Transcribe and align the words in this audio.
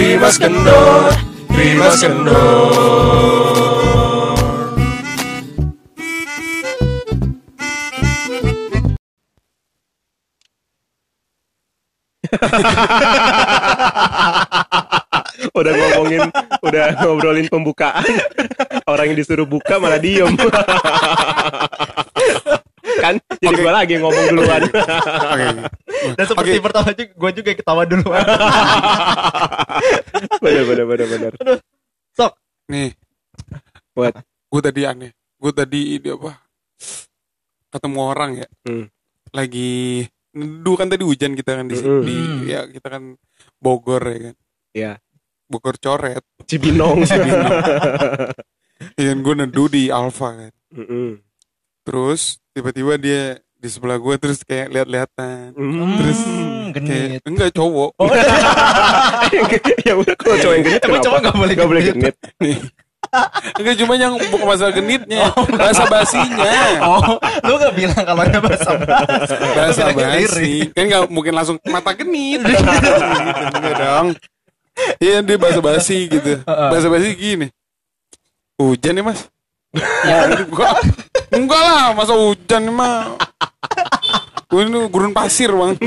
Primas 0.00 0.40
kendor, 0.40 1.12
Primas 1.52 2.00
kendor. 2.00 2.72
udah 15.52 15.72
ngomongin, 15.76 16.32
udah 16.64 16.96
ngobrolin 17.04 17.52
pembukaan. 17.52 18.00
Orang 18.88 19.12
yang 19.12 19.20
disuruh 19.20 19.44
buka 19.44 19.76
malah 19.76 20.00
diem. 20.00 20.32
Kan 23.00 23.14
jadi 23.40 23.54
Oke. 23.56 23.62
gua 23.64 23.72
lagi 23.72 23.94
ngomong 23.96 24.24
duluan. 24.30 24.62
Oke. 24.68 25.46
Dan 26.14 26.24
seperti 26.28 26.56
Oke. 26.60 26.64
pertama 26.64 26.88
juga 26.92 27.12
gue 27.16 27.30
juga 27.40 27.50
ketawa 27.56 27.82
duluan. 27.88 28.24
bener 30.44 30.64
bener 30.68 30.84
bener 30.86 31.06
bener. 31.08 31.32
Sok. 32.14 32.32
Nih. 32.68 32.92
Buat 33.96 34.20
Gue 34.50 34.60
tadi 34.60 34.82
aneh. 34.82 35.10
Gue 35.38 35.52
tadi 35.54 35.96
di 35.96 36.08
apa? 36.10 36.36
Ketemu 37.70 37.98
orang 38.02 38.30
ya. 38.42 38.48
Hmm. 38.66 38.86
Lagi 39.30 40.04
dulu 40.30 40.78
kan 40.78 40.86
tadi 40.86 41.02
hujan 41.02 41.34
kita 41.34 41.58
kan 41.58 41.66
di, 41.66 41.74
Mm-mm. 41.74 42.02
di 42.06 42.16
ya 42.54 42.62
kita 42.70 42.86
kan 42.86 43.18
Bogor 43.58 44.02
ya 44.06 44.18
kan. 44.30 44.34
ya 44.70 44.92
Bogor 45.50 45.74
coret. 45.78 46.22
Cibinong. 46.46 47.02
Iya 48.96 49.12
gue 49.12 49.34
neduh 49.36 49.68
di 49.68 49.92
Alfa 49.92 50.32
kan. 50.32 50.52
Mm-mm. 50.72 51.20
Terus 51.90 52.20
tiba-tiba 52.50 52.94
dia 52.94 53.22
di 53.52 53.66
sebelah 53.66 53.98
gue 53.98 54.14
terus 54.16 54.40
kayak 54.40 54.70
lihat-lihatan. 54.70 55.52
Mm. 55.52 55.94
Terus 55.98 56.18
Hmm, 56.22 56.66
kayak 56.70 56.86
genit. 56.86 57.20
enggak 57.26 57.50
cowok. 57.50 57.90
ya 59.86 59.92
udah 59.98 60.14
kalau 60.14 60.36
cowok 60.38 60.54
yang 60.54 60.64
genit 60.64 60.80
kenapa? 60.80 61.02
cowok 61.02 61.18
nggak 61.20 61.34
boleh 61.34 61.52
Nggak 61.52 61.68
boleh 61.68 61.82
genit? 61.82 62.14
genit. 62.38 62.62
Enggak 63.58 63.74
cuma 63.74 63.98
yang 63.98 64.14
bukan 64.22 64.46
masalah 64.46 64.70
genitnya, 64.70 65.34
bahasa 65.50 65.82
basinya. 65.84 66.52
Oh, 66.80 67.18
lu 67.42 67.58
gak 67.58 67.74
bilang 67.74 67.98
kalau 67.98 68.22
ada 68.22 68.38
bahasa 68.38 68.70
basi. 68.78 69.34
Bahasa 69.50 69.82
basi. 69.90 70.50
Kan 70.70 70.82
enggak 70.86 71.02
mungkin 71.10 71.34
langsung 71.34 71.58
mata 71.66 71.90
genit. 71.90 72.38
Enggak 72.38 73.74
dong. 73.74 74.08
Iya 74.96 75.20
dia 75.20 75.36
bahasa 75.36 75.58
basi 75.58 76.06
gitu. 76.06 76.38
Bahasa 76.46 76.86
basi 76.86 77.08
gini. 77.12 77.50
Hujan 78.54 78.94
nih 78.94 79.02
mas? 79.02 79.26
Ya 79.76 80.26
enggak. 80.26 80.74
Enggak 81.30 81.62
lah 81.62 81.84
masa 81.94 82.14
hujan 82.14 82.64
mah. 82.74 83.14
Gue 84.50 84.66
ini 84.66 84.82
gurun 84.90 85.14
pasir 85.14 85.54
bang. 85.54 85.78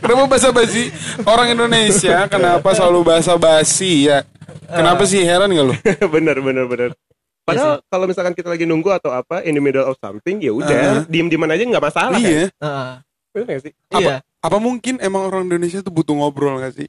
kenapa 0.00 0.24
bahasa 0.24 0.48
basi 0.48 0.88
orang 1.22 1.52
Indonesia 1.52 2.24
kenapa 2.26 2.72
selalu 2.72 3.00
bahasa 3.04 3.36
basi 3.36 4.08
ya? 4.08 4.24
Kenapa 4.64 5.04
sih 5.04 5.20
heran 5.20 5.52
gak 5.52 5.66
lu? 5.68 5.74
bener 6.16 6.40
bener 6.40 6.64
bener. 6.64 6.90
Padahal 7.44 7.84
kalau 7.92 8.08
misalkan 8.08 8.32
kita 8.32 8.48
lagi 8.48 8.64
nunggu 8.64 8.88
atau 8.88 9.12
apa 9.12 9.44
in 9.44 9.52
the 9.52 9.60
middle 9.60 9.84
of 9.84 10.00
something 10.00 10.40
ya 10.40 10.48
udah 10.48 10.72
Uh-huh. 10.72 11.04
diem 11.12 11.28
dieman 11.28 11.52
aja 11.52 11.60
nggak 11.60 11.84
masalah. 11.84 12.16
kan? 12.16 12.24
Iya. 12.24 12.48
Heeh. 12.48 12.92
Bener 13.36 13.44
nggak 13.52 13.62
sih? 13.68 13.72
Iya. 14.00 14.16
Apa 14.40 14.56
mungkin 14.56 14.96
emang 15.00 15.28
orang 15.28 15.44
Indonesia 15.44 15.84
tuh 15.84 15.92
butuh 15.92 16.16
ngobrol 16.16 16.56
gak 16.56 16.72
sih? 16.72 16.88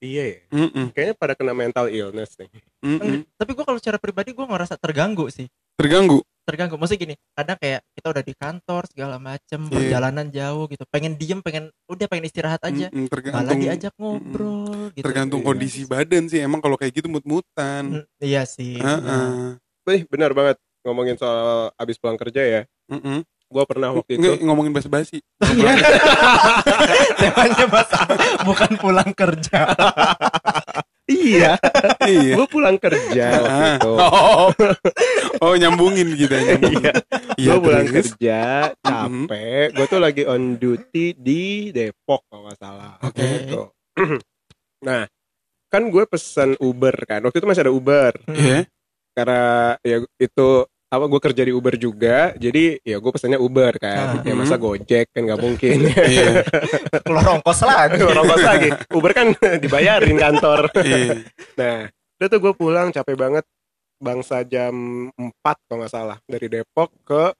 Iya 0.00 0.24
ya. 0.24 0.38
Mm-mm. 0.48 0.86
Kayaknya 0.96 1.14
pada 1.14 1.32
kena 1.36 1.52
mental 1.52 1.92
illness 1.92 2.32
nih. 2.40 2.48
Mm-mm. 2.80 3.20
Tapi 3.36 3.50
gue 3.52 3.64
kalau 3.68 3.76
secara 3.76 4.00
pribadi 4.00 4.32
gue 4.32 4.42
ngerasa 4.42 4.80
terganggu 4.80 5.28
sih. 5.28 5.44
Terganggu. 5.76 6.24
Terganggu. 6.48 6.80
Maksudnya 6.80 7.00
gini, 7.04 7.14
kadang 7.36 7.60
kayak 7.60 7.84
kita 7.92 8.06
udah 8.08 8.24
di 8.24 8.34
kantor 8.34 8.82
segala 8.88 9.16
macem, 9.20 9.60
Iya. 9.68 9.72
perjalanan 9.76 10.26
jauh 10.32 10.64
gitu. 10.72 10.84
Pengen 10.88 11.20
diem, 11.20 11.44
pengen 11.44 11.68
udah 11.84 12.06
pengen 12.08 12.26
istirahat 12.26 12.64
aja. 12.64 12.88
Mm-mm, 12.88 13.06
Malah 13.06 13.12
tergantung 13.12 13.60
diajak 13.60 13.92
ngobrol 14.00 14.88
gitu. 14.96 15.04
tergantung 15.04 15.40
Iya. 15.44 15.48
kondisi 15.52 15.80
badan 15.84 16.24
sih. 16.26 16.40
Emang 16.40 16.64
kalau 16.64 16.80
kayak 16.80 16.96
gitu 16.96 17.12
mut-mutan. 17.12 18.00
Hmm, 18.00 18.04
Iya 18.18 18.48
sih. 18.48 18.80
Heeh. 18.80 19.60
Wih 19.84 20.08
benar 20.08 20.32
banget 20.32 20.56
ngomongin 20.80 21.20
soal 21.20 21.76
abis 21.76 22.00
pulang 22.00 22.16
kerja 22.16 22.40
ya. 22.40 22.62
Mm-mm. 22.88 23.20
Gua 23.50 23.66
pernah 23.66 23.90
waktu 23.90 24.14
itu. 24.14 24.22
Nggak, 24.22 24.36
ngomongin 24.46 24.70
bahasa 24.70 24.86
basi. 24.86 25.18
Temanya 27.20 27.66
bahasa 27.66 27.98
bukan 28.46 28.70
pulang 28.78 29.10
kerja. 29.10 29.66
iya. 31.10 31.58
iya. 32.06 32.34
Gue 32.38 32.46
pulang 32.46 32.78
kerja 32.78 33.26
waktu 33.42 33.50
Ah. 33.50 33.74
itu. 33.76 33.92
Oh, 35.40 35.50
oh 35.50 35.54
nyambungin 35.58 36.14
gitu 36.14 36.30
ya. 36.30 36.54
Nyambungin. 36.54 36.78
Iya. 36.78 36.92
Iya, 37.34 37.50
gue 37.50 37.58
pulang 37.58 37.86
terus? 37.88 38.14
kerja 38.14 38.40
capek. 38.78 39.66
Gue 39.74 39.86
tuh 39.88 40.00
lagi 40.00 40.22
on 40.30 40.54
duty 40.54 41.06
di 41.18 41.42
Depok 41.74 42.22
kalau 42.30 42.46
nggak 42.46 42.58
salah. 42.60 42.94
Oke. 43.02 43.18
Gitu. 43.24 43.62
nah, 44.86 45.02
kan 45.66 45.82
gue 45.90 46.04
pesan 46.06 46.54
Uber 46.62 46.94
kan. 47.02 47.24
Waktu 47.26 47.42
itu 47.42 47.48
masih 47.50 47.66
ada 47.66 47.74
Uber. 47.74 48.12
Iya. 48.30 48.62
Karena 49.10 49.42
ya 49.82 49.96
itu 50.22 50.48
apa 50.90 51.04
gue 51.06 51.20
kerja 51.22 51.42
di 51.46 51.52
Uber 51.54 51.74
juga. 51.74 52.34
Jadi 52.34 52.82
ya 52.82 52.98
gue 52.98 53.10
pesannya 53.10 53.38
Uber 53.38 53.78
kan. 53.78 54.18
Ah. 54.18 54.26
Ya 54.26 54.34
masa 54.34 54.58
Gojek 54.58 55.14
kan 55.14 55.22
nggak 55.22 55.38
mungkin. 55.38 55.86
Iya. 56.10 56.42
Keluar 57.06 57.38
ongkos 57.38 57.62
lagi. 57.62 58.02
Orang 58.02 58.26
kos 58.26 58.42
lagi. 58.42 58.68
Uber 58.90 59.12
kan 59.14 59.26
dibayarin 59.62 60.18
kantor. 60.18 60.66
Iya. 60.82 61.22
Nah, 61.54 61.78
udah 62.18 62.26
tuh 62.26 62.38
gue 62.42 62.52
pulang 62.52 62.90
capek 62.90 63.14
banget 63.14 63.46
bangsa 64.02 64.42
jam 64.42 64.74
4 65.12 65.30
kalau 65.70 65.78
nggak 65.78 65.92
salah 65.92 66.18
dari 66.26 66.50
Depok 66.50 66.90
ke 67.06 67.30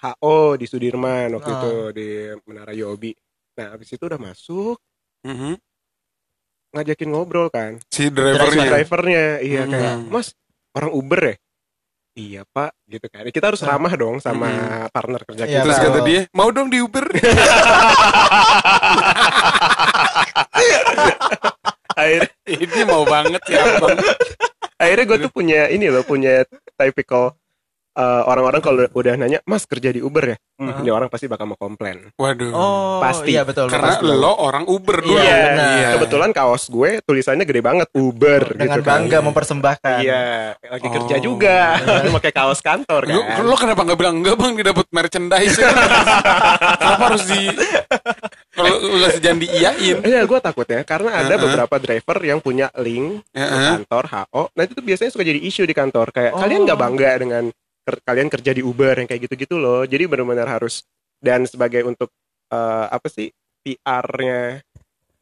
HO 0.00 0.56
di 0.56 0.66
Sudirman 0.66 1.30
waktu 1.36 1.50
Ah. 1.50 1.58
itu 1.62 1.74
di 1.94 2.08
Menara 2.42 2.74
Yobi. 2.74 3.14
Nah, 3.54 3.76
habis 3.76 3.86
itu 3.86 4.02
udah 4.02 4.18
masuk 4.18 4.80
Mhm. 5.22 5.54
ngajakin 6.72 7.08
ngobrol 7.10 7.50
kan. 7.50 7.78
Si 7.86 8.06
Si 8.06 8.10
drivernya. 8.10 8.66
drivernya 8.66 9.24
iya 9.42 9.62
Hmm. 9.62 9.70
kayak, 9.70 9.94
"Mas, 10.08 10.32
orang 10.72 10.90
Uber 10.90 11.20
ya?" 11.20 11.34
Iya, 12.10 12.42
Pak, 12.44 12.74
gitu 12.84 13.06
kan. 13.06 13.22
Kita 13.30 13.54
harus 13.54 13.62
Ah. 13.62 13.74
ramah 13.74 13.94
dong 13.94 14.18
sama 14.18 14.50
partner 14.90 15.22
kerja 15.22 15.44
Iya, 15.46 15.52
kita. 15.52 15.64
Terus 15.64 15.78
kata 15.78 16.00
dia, 16.02 16.20
mau 16.34 16.50
dong 16.50 16.66
di 16.66 16.82
Uber. 16.82 17.06
akhirnya, 21.94 22.30
Ini 22.46 22.82
mau 22.82 23.06
banget 23.06 23.42
ya 23.46 23.62
abang. 23.76 23.94
akhirnya 24.82 25.04
gue 25.06 25.18
tuh 25.22 25.32
punya 25.32 25.68
ini 25.68 25.86
loh, 25.86 26.02
punya 26.02 26.42
typical 26.74 27.36
uh, 28.00 28.24
orang-orang 28.24 28.60
kalau 28.60 28.88
udah 28.88 29.14
nanya, 29.14 29.44
"Mas, 29.44 29.68
kerja 29.68 29.92
di 29.92 30.00
Uber 30.00 30.24
ya?" 30.24 30.36
Hmm, 30.56 30.76
ini 30.80 30.88
orang 30.88 31.08
pasti 31.08 31.24
bakal 31.24 31.48
mau 31.48 31.56
komplain. 31.56 32.12
Waduh. 32.16 32.52
Oh, 32.52 33.00
Pasti. 33.00 33.32
Iya 33.32 33.44
betul. 33.44 33.68
Karena 33.68 33.96
betul. 33.96 34.12
lo 34.12 34.36
orang 34.36 34.64
Uber 34.64 35.00
dulu. 35.00 35.16
Iya, 35.16 35.36
benar. 35.46 35.90
Kebetulan 35.96 36.30
kaos 36.30 36.68
gue 36.68 37.00
tulisannya 37.00 37.44
gede 37.44 37.60
banget 37.60 37.88
Uber 37.92 38.56
dengan 38.56 38.76
gitu 38.76 38.84
kan. 38.84 38.92
bangga 39.00 39.18
mempersembahkan. 39.22 39.98
Iya, 40.00 40.24
lagi 40.60 40.84
Oh. 40.84 40.92
kerja 41.00 41.16
juga. 41.16 41.56
pakai 42.16 42.32
kaos 42.34 42.60
kantor 42.60 43.02
kan. 43.04 43.16
Lo, 43.40 43.48
lo 43.48 43.56
kenapa 43.56 43.80
nggak 43.82 43.98
bilang 43.98 44.20
enggak 44.20 44.36
bang 44.36 44.52
didapat 44.54 44.86
merchandise 44.90 45.56
Kenapa 46.80 47.02
harus 47.08 47.24
di 47.24 47.40
kalau 48.50 48.74
nggak 48.76 49.12
sejan 49.14 49.36
diiyain? 49.38 49.96
Iya, 50.02 50.20
gue 50.26 50.38
takut 50.38 50.66
ya 50.66 50.82
karena 50.82 51.10
ada 51.16 51.34
Uh-uh. 51.34 51.42
beberapa 51.42 51.76
driver 51.78 52.18
yang 52.20 52.38
punya 52.38 52.68
link 52.76 53.24
ke 53.30 53.40
Uh-uh. 53.40 53.80
kantor 53.80 54.04
HO. 54.06 54.42
Nah 54.52 54.62
itu 54.62 54.72
tuh 54.74 54.84
biasanya 54.84 55.10
suka 55.10 55.24
jadi 55.24 55.40
isu 55.40 55.62
di 55.64 55.72
kantor. 55.72 56.12
Kayak 56.12 56.32
Oh. 56.36 56.40
kalian 56.40 56.60
nggak 56.62 56.78
bangga 56.78 57.10
dengan 57.16 57.44
kalian 57.84 58.28
kerja 58.28 58.52
di 58.52 58.62
Uber 58.62 58.94
yang 58.96 59.08
kayak 59.08 59.26
gitu-gitu 59.28 59.56
loh. 59.56 59.82
Jadi 59.84 60.04
benar-benar 60.06 60.46
harus 60.48 60.84
dan 61.20 61.44
sebagai 61.44 61.84
untuk 61.84 62.08
eh, 62.50 62.86
apa 62.90 63.06
sih 63.06 63.30
PR-nya 63.62 64.58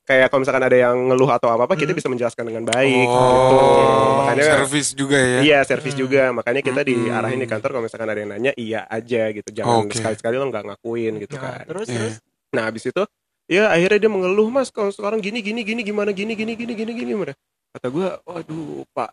kayak 0.09 0.33
kalau 0.33 0.41
misalkan 0.41 0.65
ada 0.65 0.79
yang 0.81 0.97
ngeluh 1.13 1.29
atau 1.29 1.53
apa 1.53 1.69
apa 1.69 1.77
kita 1.77 1.93
Hmm. 1.93 1.99
bisa 2.01 2.09
menjelaskan 2.09 2.45
dengan 2.49 2.65
baik 2.65 2.89
gitu. 3.13 3.53
Oh, 3.53 4.25
Makanya 4.25 4.45
service 4.57 4.91
juga 4.97 5.19
ya. 5.21 5.39
Iya, 5.45 5.59
servis 5.69 5.93
Hmm. 5.93 6.03
juga. 6.09 6.23
Makanya 6.33 6.65
kita 6.65 6.81
Hmm. 6.81 6.89
diarahin 6.89 7.41
di 7.45 7.49
kantor 7.51 7.71
kalau 7.77 7.85
misalkan 7.85 8.09
ada 8.09 8.17
yang 8.17 8.31
nanya, 8.33 8.53
iya 8.57 8.89
aja 8.89 9.29
gitu. 9.29 9.49
Jangan 9.53 9.85
Oke. 9.85 10.01
sekali-sekali 10.01 10.35
lo 10.41 10.49
nggak 10.49 10.65
ngakuin 10.65 11.13
gitu 11.21 11.37
Nah, 11.37 11.43
kan. 11.45 11.69
terus 11.69 11.87
Iya. 11.89 11.97
terus 12.01 12.15
Nah, 12.49 12.65
habis 12.65 12.89
itu 12.89 13.03
ya 13.45 13.69
akhirnya 13.69 14.01
dia 14.01 14.09
mengeluh, 14.09 14.49
"Mas, 14.49 14.73
kalau 14.73 14.89
sekarang 14.89 15.21
gini 15.21 15.45
gini 15.45 15.61
gini 15.61 15.85
gimana 15.85 16.17
gini 16.17 16.33
gini 16.33 16.57
gini 16.57 16.73
gini 16.73 16.93
gini." 16.97 17.13
Mana? 17.13 17.37
Kata 17.77 17.93
gue, 17.93 18.09
"Waduh, 18.25 18.89
Pak. 18.97 19.13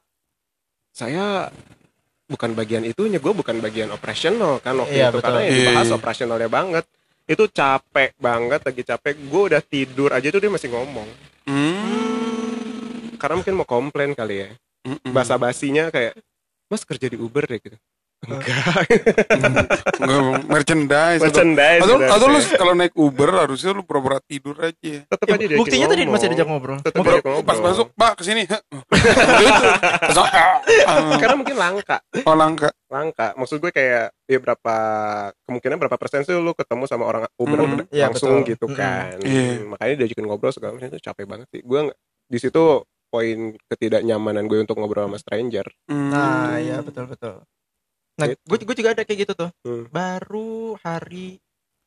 Saya 0.95 1.51
bukan 2.25 2.51
bagian 2.57 2.83
itunya, 2.85 3.21
gue 3.21 3.33
bukan 3.33 3.61
bagian 3.61 3.89
operasional 3.93 4.57
kan 4.59 4.77
waktu 4.81 4.97
Iya, 4.97 5.09
itu 5.09 5.17
betul. 5.17 5.25
karena 5.29 5.39
yang 5.45 5.49
Iya, 5.53 5.59
dibahas 5.61 5.87
iya. 5.89 5.95
operasionalnya 5.95 6.49
banget." 6.49 6.85
Itu 7.25 7.43
capek 7.49 8.11
banget, 8.21 8.61
lagi 8.61 8.81
capek. 8.85 9.13
Gue 9.25 9.43
udah 9.49 9.61
tidur 9.65 10.13
aja 10.13 10.27
tuh 10.29 10.37
dia 10.37 10.51
masih 10.53 10.69
ngomong. 10.69 11.09
Hmm. 11.49 13.17
Karena 13.17 13.41
mungkin 13.41 13.55
mau 13.57 13.65
komplain 13.65 14.13
kali 14.13 14.45
ya. 14.45 14.49
Mm-mm. 14.85 15.09
Bahasa 15.09 15.33
basinya 15.41 15.89
kayak, 15.89 16.13
"Mas 16.69 16.85
kerja 16.85 17.09
di 17.09 17.17
Uber 17.17 17.49
deh 17.49 17.57
gitu." 17.57 17.77
Enggak, 18.25 18.89
Nggak, 19.99 20.21
merchandise. 20.47 21.21
atau- 21.21 21.29
merchandise. 21.29 21.81
Atau, 21.81 21.95
udah. 21.99 22.09
atau 22.09 22.25
lu 22.25 22.39
kalau 22.57 22.73
naik 22.73 22.93
Uber 22.95 23.29
harusnya 23.37 23.69
lu 23.69 23.83
pura-pura 23.83 24.17
tidur 24.19 24.57
aja. 24.57 24.73
tetap 25.05 25.25
Ya, 25.25 25.29
aja 25.29 25.37
diajakin 25.37 25.59
buktinya 25.59 25.87
tadi 25.87 26.01
masih 26.05 26.27
diajak 26.29 26.47
ngobrol. 26.47 26.79
Tetap 26.81 26.97
Ngobrol. 26.97 27.43
Pas 27.43 27.59
masuk, 27.59 27.87
Pak 27.93 28.13
ke 28.17 28.23
sini. 28.23 28.43
Hah? 28.45 28.61
gitu. 29.41 30.21
Karena 31.15 31.35
mungkin 31.35 31.55
langka, 31.55 31.97
Oh 32.23 32.33
langka. 32.33 32.69
langka. 32.87 33.27
Maksud 33.35 33.59
gue 33.59 33.69
kayak 33.69 34.09
ya 34.25 34.37
berapa 34.39 34.75
kemungkinan 35.45 35.77
berapa 35.77 35.95
persen 35.95 36.23
sih 36.23 36.33
lu 36.33 36.53
ketemu 36.53 36.83
sama 36.85 37.05
orang 37.05 37.23
Uber 37.35 37.57
Mm, 37.57 37.85
langsung 37.91 38.41
iya, 38.41 38.47
gitu 38.47 38.65
Mm, 38.65 38.75
kan. 38.75 39.15
iya. 39.21 39.61
Makanya 39.65 39.93
diajakin 39.97 40.25
ngobrol 40.25 40.49
segala 40.49 40.73
macam 40.73 40.87
itu 40.87 40.99
capek 40.99 41.25
banget 41.25 41.47
sih. 41.51 41.61
Gue 41.61 41.93
di 42.25 42.37
situ 42.37 42.63
poin 43.05 43.37
ketidaknyamanan 43.69 44.43
gue 44.43 44.59
untuk 44.59 44.75
ngobrol 44.75 45.05
sama 45.05 45.15
stranger 45.15 45.69
Hmm. 45.85 46.09
Nah, 46.09 46.57
iya 46.57 46.81
betul 46.81 47.05
betul. 47.05 47.45
Nah, 48.15 48.27
Gitu. 48.31 48.39
gue 48.47 48.57
gue 48.63 48.75
juga 48.75 48.89
ada 48.95 49.03
kayak 49.03 49.19
gitu 49.27 49.33
tuh. 49.35 49.49
Hmm. 49.61 49.85
Baru 49.89 50.79
hari 50.79 51.39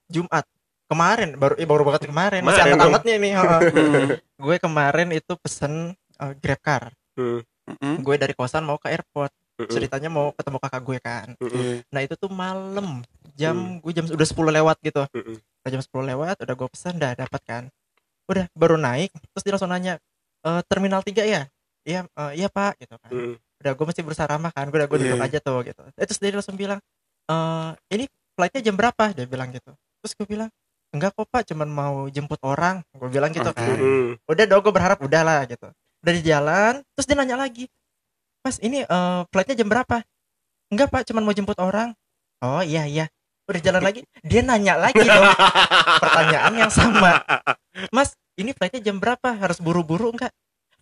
Jumat 0.06 0.44
kemarin 0.88 1.36
baru 1.36 1.54
eh, 1.56 1.68
baru 1.68 1.84
banget 1.84 2.08
kemarin 2.08 2.40
masih 2.40 2.64
Kemarin 2.64 2.72
anget-angetnya 2.74 3.14
nih. 3.16 3.32
heeh. 3.34 3.60
Hmm. 3.76 4.08
gue 4.38 4.56
kemarin 4.58 5.08
itu 5.10 5.32
pesen 5.36 5.72
eh, 5.94 6.32
Grab 6.36 6.60
car. 6.60 6.82
Hmm, 7.16 7.40
Hmm. 7.68 8.00
Gue 8.00 8.16
dari 8.16 8.32
kosan 8.32 8.64
mau 8.64 8.76
ke 8.76 8.88
airport. 8.88 9.28
hmm, 9.56 9.68
Ceritanya 9.68 10.08
mau 10.08 10.32
ketemu 10.32 10.56
kakak 10.58 10.82
gue 10.82 10.98
kan. 10.98 11.28
hmm. 11.36 11.84
Nah, 11.88 12.00
itu 12.00 12.14
tuh 12.14 12.32
malam. 12.32 13.04
Jam 13.34 13.78
gue 13.78 13.92
jam 13.92 14.04
udah 14.04 14.24
10 14.24 14.48
lewat 14.50 14.76
gitu. 14.80 15.04
hmm, 15.06 15.36
Udah 15.36 15.70
jam 15.70 15.82
10 15.82 16.04
lewat, 16.06 16.36
udah 16.40 16.54
gue 16.54 16.68
pesan 16.68 16.96
dah 16.96 17.12
dapat 17.14 17.40
kan. 17.44 17.64
Udah 18.24 18.48
baru 18.52 18.76
naik, 18.76 19.12
terus 19.12 19.42
dia 19.42 19.52
langsung 19.52 19.68
nanya, 19.68 20.00
"Eh, 20.42 20.60
terminal 20.64 21.00
3 21.00 21.22
ya?" 21.22 21.44
Iya, 21.82 22.04
eh, 22.06 22.32
iya 22.34 22.48
Pak 22.48 22.76
gitu 22.78 22.96
kan. 22.96 23.10
hmm. 23.10 23.34
Udah 23.58 23.72
gue 23.74 23.86
mesti 23.90 24.02
berusaha 24.02 24.26
ramah 24.26 24.50
kan? 24.50 24.70
Gue 24.70 24.78
udah 24.78 24.88
gue 24.88 24.98
duduk 25.02 25.18
Iya. 25.18 25.26
aja 25.26 25.38
tuh 25.42 25.58
gitu. 25.66 25.82
Terus 25.94 26.18
dia 26.18 26.30
langsung 26.30 26.56
bilang 26.56 26.78
eh 27.28 27.70
ini 27.92 28.04
flightnya 28.34 28.60
jam 28.62 28.74
berapa? 28.78 29.04
Dia 29.12 29.26
bilang 29.26 29.50
gitu. 29.50 29.70
Terus 30.02 30.12
gue 30.14 30.26
bilang 30.26 30.48
enggak 30.94 31.12
kok 31.12 31.26
pak. 31.28 31.42
Cuman 31.50 31.68
mau 31.68 32.06
jemput 32.08 32.38
orang. 32.42 32.80
Gue 32.94 33.10
bilang 33.10 33.30
gitu 33.30 33.50
Oke. 33.50 33.58
kan. 33.58 33.78
Udah 34.26 34.44
dong 34.46 34.60
gue 34.62 34.72
berharap 34.72 34.98
udah 35.02 35.22
lah 35.26 35.40
gitu. 35.44 35.66
Udah 36.00 36.12
di 36.14 36.22
jalan 36.22 36.72
terus 36.94 37.06
dia 37.06 37.16
nanya 37.18 37.36
lagi 37.36 37.66
mas 38.46 38.62
ini 38.62 38.86
eh 38.86 39.20
flightnya 39.28 39.58
jam 39.58 39.68
berapa? 39.68 40.00
Enggak 40.70 40.88
pak. 40.88 41.02
Cuman 41.10 41.22
mau 41.26 41.34
jemput 41.34 41.58
orang. 41.58 41.90
Oh 42.38 42.62
iya 42.62 42.86
iya. 42.86 43.06
Udah 43.48 43.58
jalan 43.58 43.82
lagi 43.82 44.04
dia 44.22 44.40
nanya 44.44 44.78
lagi 44.78 45.02
dong. 45.02 45.24
Pertanyaan 46.04 46.54
yang 46.54 46.70
sama. 46.70 47.24
Mas 47.90 48.14
ini 48.38 48.54
flightnya 48.54 48.78
jam 48.78 49.02
berapa? 49.02 49.34
Harus 49.34 49.58
buru-buru 49.58 50.14
enggak 50.14 50.30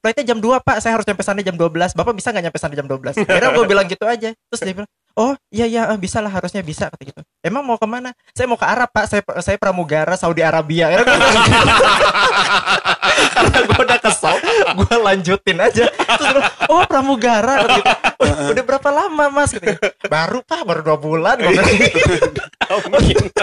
flightnya 0.07 0.23
jam 0.23 0.39
2 0.39 0.63
pak. 0.63 0.79
Saya 0.79 0.95
harus 0.95 1.03
nyampe 1.03 1.27
sana 1.27 1.43
jam 1.43 1.59
12 1.59 1.99
bapak 1.99 2.15
bisa 2.15 2.31
nggak 2.31 2.45
nyampe 2.47 2.59
sana 2.63 2.79
jam 2.79 2.87
12 2.87 3.27
akhirnya 3.27 3.51
gue 3.51 3.67
bilang 3.67 3.87
gitu 3.91 4.07
aja. 4.07 4.31
Terus 4.31 4.61
dia 4.63 4.75
bilang 4.79 4.87
oh 5.19 5.35
iya 5.51 5.67
iya 5.67 5.83
eh, 5.91 5.99
bisa 5.99 6.23
lah 6.23 6.31
harusnya 6.31 6.63
bisa 6.63 6.87
kata 6.87 7.03
gitu. 7.03 7.21
Emang 7.43 7.67
mau 7.67 7.75
ke 7.75 7.89
mana? 7.91 8.15
Saya 8.31 8.47
mau 8.47 8.55
ke 8.55 8.63
Arab 8.63 8.87
pak. 8.95 9.11
Saya 9.11 9.27
saya 9.43 9.59
pramugara 9.59 10.15
Saudi 10.15 10.47
Arabia. 10.47 10.87
Akhirnya 10.87 11.11
gue 11.11 11.27
gitu. 11.27 11.51
karena 13.35 13.59
gue 13.67 13.81
udah 13.83 13.99
kesel. 13.99 14.37
Gue 14.79 14.95
lanjutin 15.03 15.59
aja. 15.59 15.85
Terus 15.91 16.27
bilang, 16.31 16.47
oh 16.71 16.85
pramugara. 16.87 17.55
Gitu. 17.67 17.83
"Oh, 18.17 18.53
udah 18.53 18.65
berapa 18.65 18.89
lama 18.93 19.25
mas? 19.33 19.51
Gitu. 19.51 19.67
baru 20.07 20.41
pak. 20.47 20.63
Baru 20.63 20.81
dua 20.87 20.99
bulan. 21.01 21.37
Gue 21.41 21.53
gitu. 23.03 23.43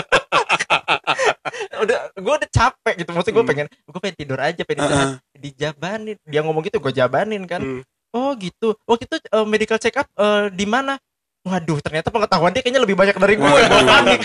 udah 1.84 2.00
gue 2.16 2.34
udah 2.40 2.50
capek 2.50 2.94
gitu. 3.04 3.10
Maksudnya 3.12 3.34
gue 3.34 3.44
Hmm. 3.44 3.52
pengen 3.52 3.68
gue 3.68 4.00
pengen 4.00 4.18
tidur 4.18 4.40
aja 4.40 4.62
pengen 4.64 4.80
istirahat 4.88 5.10
dijabanin. 5.44 6.16
Dia 6.24 6.40
ngomong 6.40 6.64
gitu 6.64 6.80
gue 6.80 6.94
jabanin 6.96 7.44
kan. 7.44 7.60
Hmm. 7.60 7.82
oh 8.14 8.32
gitu. 8.40 8.78
Waktu 8.88 9.04
itu 9.06 9.18
eh, 9.20 9.44
medical 9.44 9.76
check 9.76 10.00
up 10.00 10.08
eh, 10.08 10.48
di 10.50 10.64
mana? 10.64 10.96
Waduh 11.44 11.76
ternyata 11.84 12.08
pengetahuan 12.08 12.56
dia 12.56 12.64
kayaknya 12.64 12.80
lebih 12.80 12.96
banyak 12.96 13.20
dari 13.20 13.36
gue 13.36 13.44
gue 13.44 13.84
panik. 13.84 14.20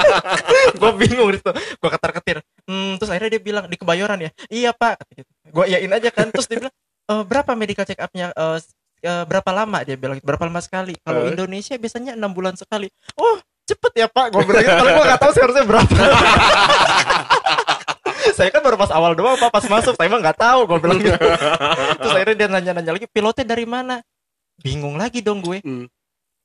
Gue 0.80 0.90
bingung 0.96 1.28
gitu. 1.36 1.52
Gue 1.52 1.90
ketar 1.92 2.16
ketir 2.16 2.36
hmm, 2.64 2.96
terus 2.96 3.12
akhirnya 3.12 3.36
dia 3.36 3.42
bilang 3.42 3.68
di 3.68 3.76
kebayoran 3.76 4.16
ya? 4.16 4.30
Iya 4.48 4.70
pak. 4.72 5.04
Gue 5.52 5.68
iyain 5.68 5.92
aja 5.92 6.08
kan. 6.08 6.32
Terus 6.32 6.48
dia 6.48 6.56
bilang 6.64 6.72
"Eh, 7.10 7.22
berapa 7.28 7.52
medical 7.52 7.84
check 7.84 8.00
upnya 8.00 8.32
s- 8.56 8.72
eh, 9.02 9.24
berapa 9.28 9.50
lama? 9.52 9.84
Dia 9.84 10.00
bilang 10.00 10.16
berapa 10.24 10.40
lama 10.48 10.64
sekali? 10.64 10.96
Kalau. 11.04 11.28
Indonesia 11.28 11.76
biasanya 11.76 12.16
enam 12.16 12.32
bulan 12.32 12.56
sekali. 12.56 12.88
Oh 13.20 13.36
cepet 13.68 13.92
ya 14.00 14.06
pak. 14.08 14.32
Gue 14.32 14.40
bilang 14.48 14.64
gitu. 14.64 14.72
Kalau 14.80 14.92
gue 14.96 15.04
nggak 15.04 15.20
tahu 15.20 15.30
sih 15.36 15.42
harusnya 15.44 15.64
berapa 15.68 15.92
saya 18.40 18.48
kan 18.48 18.64
baru 18.64 18.80
pas 18.80 18.88
awal 18.96 19.12
doang 19.12 19.36
pak. 19.36 19.52
Pas 19.52 19.66
masuk 19.68 19.92
saya 20.00 20.08
mah 20.08 20.20
nggak 20.24 20.38
tahu 20.40 20.60
gue 20.64 20.78
bilang 20.80 20.96
gitu 20.96 21.20
terus 22.00 22.12
akhirnya 22.16 22.36
dia 22.40 22.48
nanya-nanya 22.48 22.92
lagi 22.96 23.04
pilotnya 23.04 23.44
dari 23.44 23.68
mana? 23.68 24.00
Bingung 24.56 24.96
lagi 24.96 25.20
dong 25.20 25.44
gue. 25.44 25.60
Hmm. 25.60 25.84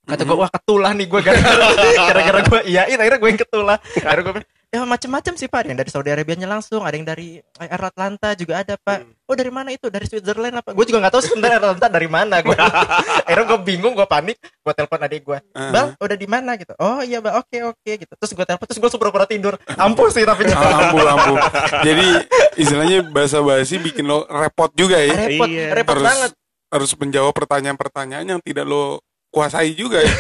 kata 0.06 0.22
gue 0.22 0.38
wah 0.38 0.52
ketulah 0.54 0.94
nih 0.94 1.10
gue 1.10 1.18
gara-gara 1.18 2.40
gue 2.52 2.62
iyain 2.70 3.00
akhirnya 3.00 3.20
gue 3.24 3.30
yang 3.32 3.42
ketulah. 3.42 3.78
Akhirnya 3.82 4.22
gue 4.22 4.34
bilang, 4.38 4.50
macam-macam 4.86 5.34
sih 5.34 5.46
pak. 5.46 5.60
Ada 5.60 5.68
yang 5.68 5.80
dari 5.80 5.90
Saudi 5.90 6.10
Arabia 6.10 6.36
langsung 6.42 6.82
ada 6.82 6.94
yang 6.94 7.04
dari 7.04 7.38
Air 7.58 7.84
Atlanta 7.84 8.32
juga 8.34 8.62
ada 8.62 8.74
pak. 8.76 9.04
Oh 9.26 9.34
dari 9.34 9.50
mana 9.50 9.70
itu? 9.70 9.88
Dari 9.88 10.06
Switzerland 10.06 10.56
apa? 10.56 10.72
Gue 10.72 10.86
juga 10.86 11.02
nggak 11.02 11.12
tahu 11.12 11.24
sebenarnya 11.24 11.52
Air 11.52 11.66
Atlanta 11.66 11.88
dari 11.90 12.06
mana 12.06 12.36
gue 12.40 12.54
akhirnya 13.26 13.46
gue 13.48 13.60
bingung 13.62 13.94
gue 13.94 14.06
panik 14.06 14.38
gue 14.38 14.74
telepon 14.74 15.00
adik 15.02 15.22
gue 15.24 15.38
Ah. 15.52 15.72
bang 15.72 15.88
udah 15.98 16.18
di 16.18 16.28
mana? 16.28 16.52
Gitu. 16.56 16.74
Oh 16.78 17.02
iya 17.02 17.18
bang. 17.20 17.34
Oke 17.36 17.58
oke 17.62 17.92
gitu. 17.98 18.14
Terus 18.16 18.32
gue 18.32 18.46
telepon 18.46 18.66
terus 18.66 18.78
gue 18.78 18.86
langsung 18.86 19.02
pura-pura 19.02 19.26
tidur. 19.26 19.58
Ampuh 19.68 20.08
sih 20.08 20.22
tapi 20.22 20.46
Ah, 20.48 20.88
ampuh 20.88 21.02
ampuh. 21.04 21.38
Jadi 21.82 22.08
istilahnya 22.56 23.04
bahasa 23.04 23.42
basi 23.42 23.76
bikin 23.78 24.06
lo 24.06 24.24
repot 24.26 24.70
juga 24.72 24.98
ya. 24.98 25.14
Repot 25.26 25.48
Iya. 25.48 25.66
repot 25.74 25.94
harus 25.94 26.06
banget. 26.06 26.32
harus 26.68 26.92
menjawab 26.94 27.34
pertanyaan-pertanyaan 27.34 28.26
yang 28.28 28.42
tidak 28.42 28.64
lo 28.64 29.00
kuasai 29.30 29.72
juga 29.72 30.00
ya 30.00 30.08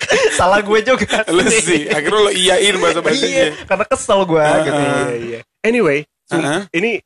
salah 0.38 0.60
gue 0.60 0.78
juga 0.80 1.22
lo 1.30 1.42
sih 1.46 1.86
akhirnya 1.86 2.20
lo 2.20 2.30
iyain 2.30 2.74
bahasa 2.76 2.98
iya 2.98 3.04
basinya 3.04 3.44
karena 3.64 3.84
kesel 3.86 4.20
gue 4.22 4.40
Ah, 4.40 4.58
gitu 4.60 4.72
ah. 4.74 4.86
Iya, 4.86 5.16
iya. 5.18 5.40
Anyway, 5.60 5.98
sum- 6.24 6.42
Ah. 6.42 6.62
ini 6.70 6.98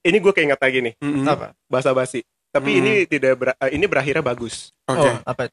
ini 0.00 0.16
gue 0.18 0.32
keinget 0.32 0.56
lagi 0.56 0.78
nih 0.80 0.94
Mm-mm. 0.98 1.24
apa 1.24 1.52
bahasa 1.64 1.90
basi. 1.90 2.20
Tapi 2.48 2.70
Hmm. 2.70 2.80
ini 2.80 2.92
tidak 3.04 3.32
ber- 3.34 3.56
eh, 3.56 3.70
ini 3.72 3.84
berakhirnya 3.84 4.20
bagus. 4.20 4.70
oke 4.84 5.00
oh 5.00 5.16
apa 5.22 5.50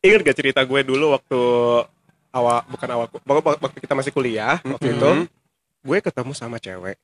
Ingat 0.00 0.20
gak 0.22 0.36
cerita 0.36 0.60
gue 0.60 0.80
dulu 0.80 1.12
waktu 1.12 1.40
awal 2.30 2.60
bukan 2.66 2.88
awal 2.90 3.06
pokoknya 3.08 3.56
waktu 3.58 3.78
kita 3.78 3.94
masih 3.94 4.10
kuliah 4.10 4.58
waktu 4.60 4.90
Mm-mm. 4.90 4.98
itu 4.98 5.10
gue 5.80 5.98
ketemu 6.00 6.32
sama 6.32 6.56
cewek. 6.58 6.96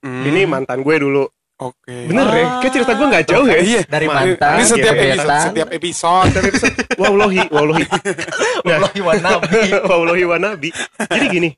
Mm. 0.00 0.22
Ini 0.24 0.40
mantan 0.44 0.80
gue 0.80 0.96
dulu. 0.96 1.24
oke 1.56 1.86
Bener 2.04 2.26
ya? 2.28 2.46
Kayak 2.58 2.72
cerita 2.74 2.92
gue 2.92 3.06
nggak 3.06 3.26
jauh 3.26 3.46
ya? 3.46 3.58
iya 3.58 3.80
dari 3.84 4.06
Ma- 4.06 4.14
mantan 4.20 4.54
ini 4.54 4.64
setiap 4.66 4.90
Gebetan. 4.92 5.14
episode 5.14 5.44
setiap 5.46 5.68
episode 5.70 6.26
Setiap 6.26 6.44
episode, 6.44 6.74
Wallahi, 6.96 7.40
wallahi. 7.48 7.84
Nah, 8.64 8.80
Wallahi 8.80 9.00
wa 9.00 9.12
nabi. 9.14 9.60
wallahi 9.90 10.24
wa 10.24 10.36
nabi. 10.38 10.68
Jadi 11.04 11.26
gini, 11.28 11.50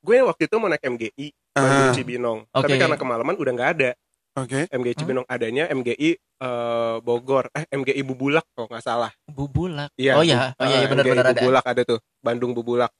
gue 0.00 0.16
waktu 0.20 0.42
itu 0.44 0.56
mau 0.56 0.68
naik 0.68 0.80
MGI 0.82 1.26
Bandung 1.50 1.84
Ah. 1.84 1.92
Cibinong. 1.92 2.38
Oke. 2.48 2.62
Tapi 2.64 2.74
karena 2.76 2.96
kemalaman 2.96 3.34
udah 3.36 3.52
nggak 3.52 3.70
ada 3.74 3.90
oke 4.34 4.66
MGI 4.66 4.94
Cibinong 4.96 5.26
adanya 5.26 5.68
MGI 5.68 6.10
eh, 6.16 6.96
Bogor, 6.98 7.46
eh 7.52 7.68
MGI 7.68 8.02
Bubulak 8.02 8.42
kalau 8.50 8.66
nggak 8.66 8.82
salah. 8.82 9.12
Bubulak. 9.24 9.92
Iya. 9.94 10.16
oh 10.16 10.24
iya, 10.24 10.50
oh 10.56 10.64
iya, 10.64 10.78
Eh, 10.82 10.88
benar-benar 10.88 11.20
MGI 11.20 11.30
ada. 11.30 11.38
Bubulak 11.38 11.64
ada 11.64 11.82
tuh, 11.84 11.98
Bandung 12.18 12.50
Bubulak. 12.50 12.90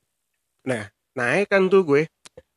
Nah, 0.62 0.86
naik 1.12 1.48
kan 1.48 1.66
tuh 1.66 1.82
gue. 1.82 2.06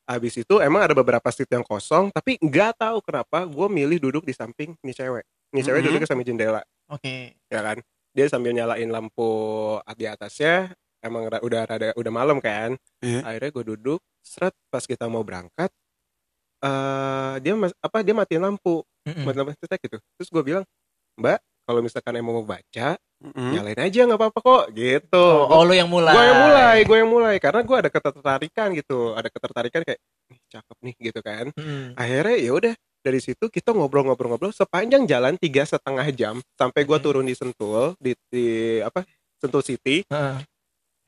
Habis 0.03 0.39
itu 0.39 0.55
emang 0.59 0.87
ada 0.87 0.95
beberapa 0.95 1.27
seat 1.31 1.49
yang 1.49 1.63
kosong, 1.63 2.11
tapi 2.11 2.39
nggak 2.39 2.79
tahu 2.79 2.99
kenapa 3.01 3.43
gue 3.43 3.67
milih 3.67 3.99
duduk 3.99 4.23
di 4.23 4.31
samping 4.31 4.71
nih 4.79 4.95
cewek. 4.95 5.25
Nih 5.51 5.63
cewek 5.63 5.79
Mhm. 5.79 5.87
duduk 5.87 5.99
di 5.99 6.07
samping 6.07 6.27
jendela, 6.27 6.61
Oke. 6.87 7.35
ya 7.47 7.59
kan? 7.59 7.77
Dia 8.17 8.25
sambil 8.27 8.49
nyalain 8.51 8.89
lampu 8.89 9.29
di 9.93 10.09
atasnya. 10.09 10.73
Emang 10.97 11.29
udah 11.29 11.61
rada 11.63 11.93
udah 11.93 12.09
malam 12.11 12.41
kan. 12.41 12.73
Iya. 12.99 13.21
Akhirnya 13.21 13.53
gue 13.53 13.65
duduk, 13.69 14.01
seret 14.19 14.57
pas 14.67 14.81
kita 14.81 15.05
mau 15.05 15.21
berangkat 15.21 15.69
eh 16.57 17.33
dia 17.37 17.53
mas- 17.53 17.77
apa 17.77 18.01
dia 18.01 18.17
matiin 18.17 18.41
lampu, 18.41 18.81
lampu 19.37 19.53
cetek 19.55 19.79
gitu. 19.85 19.97
Terus 20.17 20.29
gue 20.33 20.41
bilang, 20.43 20.65
"Mbak, 21.15 21.37
kalau 21.63 21.79
misalkan 21.79 22.17
emang 22.17 22.33
mau 22.33 22.47
baca, 22.47 22.97
Mm-mm. 23.21 23.53
nyalain 23.53 23.77
aja 23.77 23.99
nggak 24.03 24.17
apa-apa 24.17 24.39
kok." 24.41 24.63
Gitu. 24.73 25.21
Oh, 25.21 25.53
oh, 25.53 25.61
lu 25.61 25.77
yang 25.77 25.85
mulai. 25.85 26.17
gue 26.17 26.25
yang 26.25 26.41
mulai 26.41 26.77
gue 26.81 26.97
yang 26.97 27.11
mulai 27.11 27.35
karena 27.37 27.61
gue 27.61 27.77
ada 27.77 27.89
ketertarikan 27.93 28.67
gitu 28.73 29.13
ada 29.13 29.29
ketertarikan 29.29 29.81
kayak 29.85 30.01
nih 30.27 30.39
cakep 30.49 30.77
nih 30.81 30.95
gitu 30.99 31.19
kan 31.21 31.45
Mm. 31.53 31.93
akhirnya 31.93 32.35
ya 32.35 32.51
udah 32.51 32.73
dari 33.07 33.17
situ 33.17 33.47
kita 33.47 33.71
ngobrol-ngobrol-ngobrol 33.71 34.51
sepanjang 34.51 35.07
jalan 35.07 35.33
tiga 35.35 35.63
setengah 35.63 36.03
jam 36.11 36.35
sampai 36.53 36.83
gue 36.83 36.91
Hmm. 36.93 37.05
turun 37.05 37.23
di 37.23 37.31
Sentul 37.31 37.95
di, 37.97 38.11
di 38.27 38.45
apa 38.79 39.07
Sentul 39.35 39.63
City 39.63 40.03
Heeh. 40.03 40.37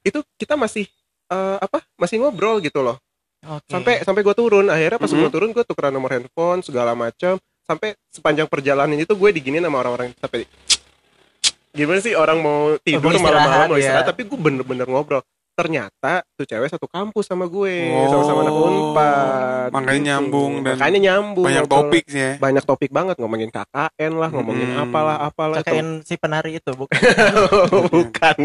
itu 0.02 0.24
kita 0.36 0.56
masih 0.56 0.88
eh, 1.28 1.58
apa 1.60 1.84
masih 1.94 2.18
ngobrol 2.18 2.58
gitu 2.60 2.80
loh 2.80 2.96
Oke. 3.42 3.68
sampai 3.68 4.02
sampai 4.02 4.22
gue 4.22 4.34
turun 4.34 4.66
akhirnya 4.66 4.96
pas 4.96 5.08
Mhm. 5.08 5.20
gue 5.20 5.30
turun 5.30 5.50
gue 5.52 5.64
tukeran 5.64 5.92
nomor 5.92 6.10
handphone 6.10 6.60
segala 6.60 6.96
macam 6.96 7.36
sampai 7.64 7.94
sepanjang 8.10 8.48
perjalanan 8.48 8.96
itu 8.96 9.12
gue 9.12 9.30
diginin 9.30 9.62
sama 9.62 9.80
orang-orang 9.80 10.16
sampai 10.16 10.48
gimana 11.78 12.00
sih 12.00 12.16
orang 12.16 12.40
mau 12.40 12.80
tidur 12.80 13.14
Mau 13.14 13.22
malam-malam 13.22 13.46
istirahat, 13.46 13.68
mau 13.70 13.78
ya. 13.78 13.82
istirahat 13.84 14.08
tapi 14.08 14.22
gue 14.26 14.40
bener-bener 14.40 14.88
ngobrol 14.88 15.22
ternyata 15.60 16.14
tuh 16.34 16.44
cewek 16.44 16.68
satu 16.68 16.88
kampus 16.88 17.26
sama 17.26 17.44
gue 17.46 17.76
Oh, 17.92 18.08
sama-sama 18.10 18.40
anak 18.42 18.56
unpad 18.56 19.70
makanya 19.70 20.02
nyambung 20.10 20.54
dan 20.62 20.74
makanya 20.74 21.00
nyambung 21.02 21.46
banyak 21.46 21.64
ngobrol. 21.64 21.80
topik 21.86 22.04
sih 22.08 22.18
ya 22.18 22.32
banyak 22.38 22.64
topik 22.64 22.90
banget 22.90 23.16
ngomongin 23.18 23.50
KKN 23.50 24.12
lah 24.16 24.30
ngomongin 24.30 24.68
Hmm. 24.70 24.84
apalah 24.86 25.18
apalah 25.22 25.60
itu. 25.60 25.68
KKN 25.68 25.88
si 26.02 26.16
penari 26.16 26.52
itu 26.56 26.72
bukan. 26.72 26.96
bukan 27.92 28.38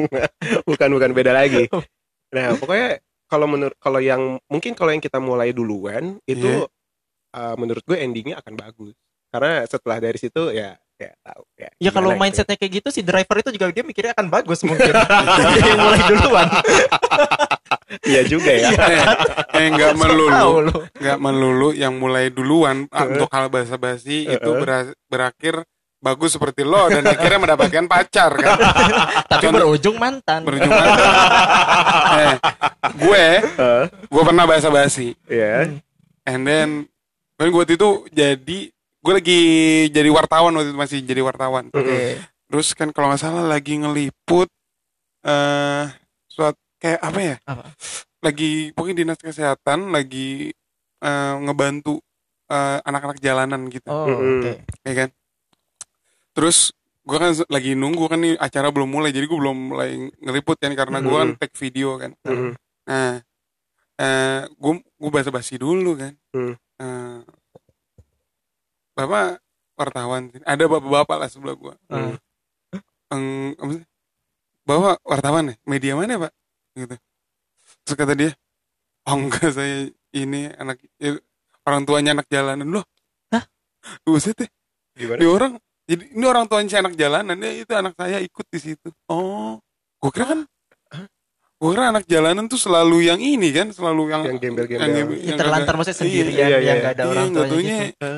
bukan 0.65 0.89
bukan 0.91 1.11
beda 1.13 1.33
lagi 1.33 1.71
nah 2.29 2.51
pokoknya 2.53 2.99
kalau 3.25 3.47
menurut 3.47 3.77
kalau 3.79 3.99
yang 3.99 4.23
mungkin 4.47 4.75
kalau 4.75 4.91
yang 4.91 4.99
kita 4.99 5.19
mulai 5.19 5.51
duluan 5.51 6.19
itu 6.25 6.67
uh, 7.31 7.55
menurut 7.55 7.83
gue 7.83 7.97
endingnya 7.97 8.37
akan 8.37 8.55
bagus 8.55 8.95
karena 9.31 9.63
setelah 9.65 9.99
dari 9.99 10.15
situ 10.15 10.51
ya 10.51 10.75
ya 11.05 11.13
tahu 11.23 11.43
ya 11.55 11.69
Ya 11.77 11.91
kalau 11.91 12.11
gitu. 12.11 12.19
mindsetnya 12.19 12.57
kayak 12.57 12.73
gitu 12.75 12.89
si 12.89 13.01
driver 13.01 13.37
itu 13.39 13.51
juga 13.53 13.69
dia 13.69 13.83
mikirnya 13.83 14.13
akan 14.13 14.27
bagus 14.29 14.61
mungkin. 14.63 14.89
Dia 14.91 15.69
yang 15.71 15.81
mulai 15.81 16.01
duluan. 16.07 16.49
Iya 18.03 18.23
juga 18.27 18.51
ya. 18.51 18.69
eh, 18.75 19.05
eh 19.55 19.67
nggak 19.71 19.93
Tahu 19.95 20.01
melulu 20.03 20.51
lu. 20.63 20.77
nggak 20.95 21.19
melulu 21.21 21.69
yang 21.73 21.95
mulai 21.95 22.27
duluan 22.29 22.85
ah, 22.91 23.05
Eh. 23.05 23.13
untuk 23.15 23.29
hal 23.31 23.47
basa-basi 23.49 24.27
Eh, 24.27 24.35
itu 24.35 24.45
eh. 24.47 24.59
bera- 24.59 24.97
berakhir 25.07 25.63
bagus 25.97 26.35
seperti 26.35 26.61
lo 26.63 26.85
dan 26.87 27.01
akhirnya 27.03 27.39
mendapatkan 27.41 27.85
pacar 27.87 28.35
kan 28.35 28.59
Tapi 29.27 29.41
Contoh- 29.43 29.57
berujung 29.65 29.97
mantan. 29.97 30.41
berujung 30.43 30.69
mantan. 30.69 31.09
eh, 32.15 32.35
gue 32.95 33.27
Eh, 33.55 33.83
gue 34.05 34.23
pernah 34.23 34.45
basa-basi 34.45 35.15
Iya. 35.25 35.79
and 36.25 36.41
then 36.43 36.69
kan 37.35 37.47
gue 37.47 37.57
waktu 37.57 37.75
itu 37.75 37.91
jadi 38.11 38.74
gue 39.05 39.13
lagi 39.13 39.41
jadi 39.89 40.09
wartawan 40.09 40.51
waktu 40.51 40.71
itu 40.71 40.79
masih 40.79 40.99
jadi 41.01 41.21
wartawan 41.21 41.69
Oke. 41.69 42.17
terus 42.49 42.73
kan 42.73 42.89
kalau 42.89 43.09
nggak 43.09 43.21
salah 43.21 43.45
lagi 43.45 43.77
ngeliput 43.77 44.49
eh 45.23 45.85
suat 46.27 46.57
kayak 46.79 47.01
apa 47.01 47.21
ya 47.21 47.37
Apa? 47.45 47.69
lagi 48.21 48.73
pokoknya 48.73 48.97
dinas 48.99 49.19
kesehatan 49.19 49.89
lagi 49.89 50.53
eh, 50.99 51.35
ngebantu 51.39 52.01
eh, 52.47 52.79
anak-anak 52.81 53.21
jalanan 53.21 53.69
gitu 53.69 53.89
Oh, 53.89 54.09
oke. 54.09 54.65
ya 54.83 54.93
kan 54.95 55.09
terus 56.33 56.73
gue 57.01 57.15
kan 57.15 57.31
lagi 57.47 57.77
nunggu 57.77 58.09
kan 58.09 58.17
nih 58.17 58.35
acara 58.35 58.69
belum 58.69 58.89
mulai 58.89 59.13
jadi 59.13 59.25
gue 59.25 59.37
belum 59.37 59.59
mulai 59.71 59.91
ngeliput 60.19 60.57
kan 60.57 60.73
karena 60.73 60.99
gue 60.99 61.13
kan 61.15 61.31
take 61.37 61.55
video 61.55 61.95
kan 61.95 62.17
Mm-mm. 62.25 62.57
nah 62.85 63.21
eh 63.95 64.41
gue 64.49 64.73
gue 64.81 65.11
basa-basi 65.13 65.55
dulu 65.55 65.93
kan 65.95 66.17
Hmm. 66.33 66.57
Eh, 66.75 67.19
bapak 68.95 69.43
wartawan 69.75 70.31
sih. 70.31 70.41
ada 70.41 70.65
bapak-bapak 70.65 71.17
lah 71.17 71.29
sebelah 71.29 71.55
gue 71.55 71.75
Hmm. 71.89 72.15
Eng, 73.11 73.27
apa 73.55 73.73
sih? 73.73 73.85
bapak 74.65 74.97
wartawan 75.03 75.45
ya 75.47 75.55
media 75.65 75.93
mana 75.93 76.11
ya, 76.11 76.21
pak 76.21 76.33
gitu 76.75 76.97
terus 77.85 77.97
kata 77.97 78.15
dia 78.15 78.31
oh 79.05 79.15
enggak 79.15 79.51
saya 79.51 79.77
ini 80.11 80.49
anak 80.53 80.79
ya, 80.97 81.19
orang 81.63 81.83
tuanya 81.83 82.11
anak 82.13 82.27
jalanan 82.27 82.69
loh 82.71 82.85
Hah? 83.29 83.45
Buset 84.01 84.35
deh 84.37 84.51
Gimana? 84.95 85.19
ini 85.19 85.27
orang 85.27 85.53
jadi 85.85 86.05
ini 86.09 86.25
orang 86.25 86.47
tuanya 86.47 86.69
si 86.69 86.77
anak 86.77 86.95
jalanan 86.95 87.37
ya 87.37 87.51
itu 87.53 87.73
anak 87.73 87.93
saya 87.93 88.19
ikut 88.19 88.47
di 88.49 88.59
situ 88.59 88.89
oh 89.07 89.61
gue 90.01 90.11
kira 90.11 90.27
kan 90.27 90.41
gue 91.55 91.71
kira 91.71 91.85
anak 91.91 92.05
jalanan 92.05 92.45
tuh 92.45 92.57
selalu 92.57 93.05
yang 93.05 93.19
ini 93.19 93.49
kan 93.51 93.69
selalu 93.69 94.11
yang 94.11 94.23
Yang 94.23 94.39
gembel-gembel. 94.39 94.85
gembel- 94.87 95.17
Ya, 95.17 95.25
yang 95.27 95.39
terlantar 95.39 95.75
maksudnya 95.75 95.95
Iya, 95.95 96.01
sendirian 96.03 96.37
iya, 96.41 96.59
yang 96.59 96.79
iya. 96.79 96.91
ada 96.91 97.03
iya, 97.03 97.11
orang 97.11 97.27
tuanya 97.31 97.79
gitu. 97.87 98.11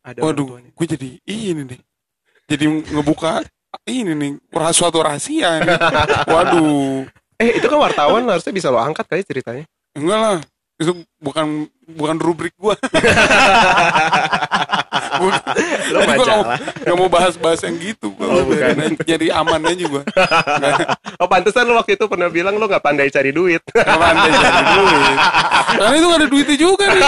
Ada 0.00 0.18
orang 0.18 0.26
waduh 0.26 0.46
tuanya. 0.48 0.70
gue 0.72 0.86
jadi 0.88 1.08
ini 1.24 1.62
nih 1.66 1.80
jadi 2.46 2.64
ngebuka 2.90 3.44
ini 3.84 4.12
nih 4.12 4.30
rah- 4.50 4.72
suatu 4.72 4.98
rahasia 4.98 5.60
nih. 5.60 5.76
waduh 6.26 7.04
Eh 7.40 7.56
itu 7.56 7.64
kan 7.64 7.78
wartawan 7.78 8.20
harusnya 8.26 8.50
bisa 8.50 8.68
lo 8.68 8.76
angkat 8.76 9.04
kali 9.06 9.22
ceritanya. 9.22 9.64
enggak 9.92 10.18
lah 10.18 10.36
itu 10.76 10.92
bukan 11.18 11.64
bukan 11.86 12.16
rubrik 12.16 12.52
gua 12.54 12.72
Lo 15.90 16.00
majalah. 16.02 16.56
nggak 16.78 16.96
mau 16.96 17.08
bahas-bahas 17.08 17.60
yang 17.62 17.76
gitu 17.76 18.12
gua 18.12 18.28
Oh, 18.30 18.44
bukan. 18.46 18.96
jadi 19.00 19.26
aman 19.34 19.60
aja 19.62 19.84
gua 19.86 20.02
Oh 21.20 21.26
pantesan 21.26 21.64
lo 21.64 21.76
waktu 21.76 21.94
itu 21.94 22.04
pernah 22.06 22.28
bilang 22.28 22.56
lo 22.56 22.64
nggak 22.64 22.80
pandai 22.80 23.08
cari 23.08 23.28
duit. 23.30 23.60
Nggak 23.66 23.98
pandai 23.98 24.30
cari 24.30 24.62
duit 24.70 25.18
karena 25.70 25.94
itu 25.94 26.06
gak 26.08 26.18
ada 26.18 26.28
duitnya 26.28 26.56
juga 26.58 26.84
nih 26.84 27.02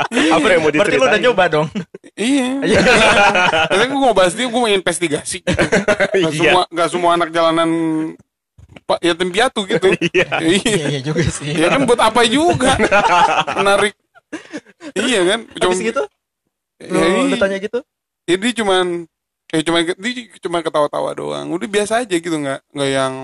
Apa 0.36 0.46
yang 0.48 0.60
mau 0.62 0.70
Berarti 0.70 0.96
lu 0.96 1.04
udah 1.04 1.10
diceritain? 1.12 1.22
nyoba 1.22 1.44
dong. 1.48 1.68
iya 2.14 2.48
Tapi 3.72 3.84
gue 3.86 4.00
mau 4.00 4.12
bahas 4.12 4.32
dia, 4.32 4.46
gue 4.46 4.60
mau 4.60 4.68
investigasi 4.68 5.40
gitu. 5.40 5.52
Gak 6.12 6.12
Iya. 6.14 6.30
semua, 6.32 6.62
gak 6.68 6.88
semua 6.90 7.10
anak 7.14 7.28
jalanan 7.30 7.68
Pak 8.82 8.98
yatim 9.00 9.28
piatu 9.28 9.64
gitu. 9.64 9.92
Iya. 10.12 10.28
Iya. 10.40 10.58
Iya, 10.64 10.84
iya 10.88 11.00
juga 11.00 11.22
sih. 11.24 11.52
Ya 11.52 11.68
kan 11.68 11.84
buat 11.84 12.00
apa 12.00 12.24
juga? 12.24 12.72
Menarik. 13.54 13.92
Iya 14.96 15.20
kan? 15.28 15.40
Habis 15.60 15.80
gitu? 15.82 16.02
Lu, 16.82 16.98
ya, 16.98 17.06
lu 17.06 17.24
iya. 17.28 17.36
tanya 17.38 17.58
gitu? 17.60 17.78
Ya, 18.24 18.34
dia 18.34 18.52
cuman 18.56 19.04
ya 19.52 19.60
cuman 19.60 19.80
dia 19.92 20.12
cuma 20.40 20.58
ketawa-tawa 20.64 21.10
doang. 21.12 21.46
Udah 21.52 21.68
biasa 21.68 22.00
aja 22.00 22.16
gitu 22.16 22.32
nggak 22.32 22.64
nggak 22.72 22.90
yang 22.90 23.14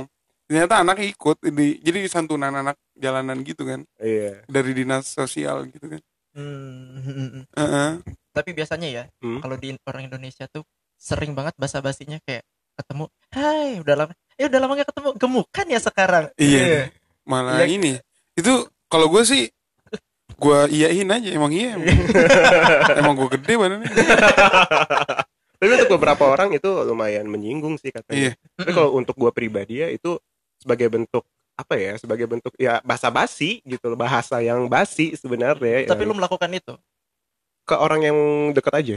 ternyata 0.48 0.80
anak 0.80 1.00
ikut 1.04 1.36
di, 1.44 1.76
jadi 1.80 2.08
santunan 2.08 2.52
anak 2.52 2.76
jalanan 2.92 3.40
gitu 3.40 3.64
kan 3.64 3.84
Iya. 4.00 4.44
dari 4.48 4.72
dinas 4.72 5.08
sosial 5.08 5.64
gitu 5.68 5.96
kan. 5.96 6.00
Hmm. 6.36 7.44
Heeh. 7.58 7.90
Tapi 8.32 8.50
biasanya 8.52 8.88
ya, 8.88 9.04
Hmm. 9.20 9.40
kalau 9.40 9.56
di 9.56 9.74
orang 9.84 10.06
Indonesia 10.06 10.46
tuh 10.46 10.62
sering 10.94 11.32
banget 11.32 11.54
basa-basinya 11.54 12.18
kayak 12.22 12.42
ketemu, 12.74 13.04
"Hai, 13.30 13.82
udah 13.82 13.94
lama 13.96 14.12
eh 14.34 14.46
udah 14.46 14.58
lama 14.58 14.72
gak 14.76 14.88
ketemu. 14.94 15.10
Gemukan 15.18 15.66
ya 15.66 15.80
sekarang." 15.80 16.24
Iya. 16.38 16.90
Malah 17.24 17.64
Iya. 17.64 17.74
ini 17.74 17.92
itu 18.34 18.52
kalau 18.86 19.10
gue 19.10 19.22
sih 19.22 19.50
gue 20.38 20.58
iyain 20.70 21.10
aja 21.10 21.28
emang 21.34 21.50
iya 21.50 21.74
emang, 21.74 21.90
emang 23.02 23.14
gue 23.18 23.28
gede 23.34 23.52
badannya 23.58 23.90
Tapi 25.58 25.70
untuk 25.74 25.90
beberapa 25.98 26.30
orang 26.30 26.54
itu 26.54 26.70
lumayan 26.86 27.26
menyinggung 27.26 27.74
sih 27.76 27.90
katanya. 27.90 28.14
iya 28.14 28.32
Tapi 28.54 28.70
kalau 28.70 28.94
untuk 28.94 29.18
gua 29.18 29.34
pribadi 29.34 29.82
ya 29.82 29.90
itu 29.90 30.14
sebagai 30.54 30.86
bentuk 30.86 31.26
apa 31.58 31.74
ya? 31.74 31.98
Sebagai 31.98 32.30
bentuk 32.30 32.54
ya 32.54 32.78
bahasa 32.86 33.10
basi 33.10 33.58
gitu 33.66 33.82
loh, 33.90 33.98
bahasa 33.98 34.38
yang 34.38 34.70
basi 34.70 35.18
sebenarnya. 35.18 35.90
Tapi 35.90 36.06
yang 36.06 36.14
lu 36.14 36.16
melakukan 36.22 36.50
itu. 36.54 36.74
ke 37.68 37.76
orang 37.76 38.00
yang 38.00 38.18
deket 38.56 38.72
aja. 38.72 38.96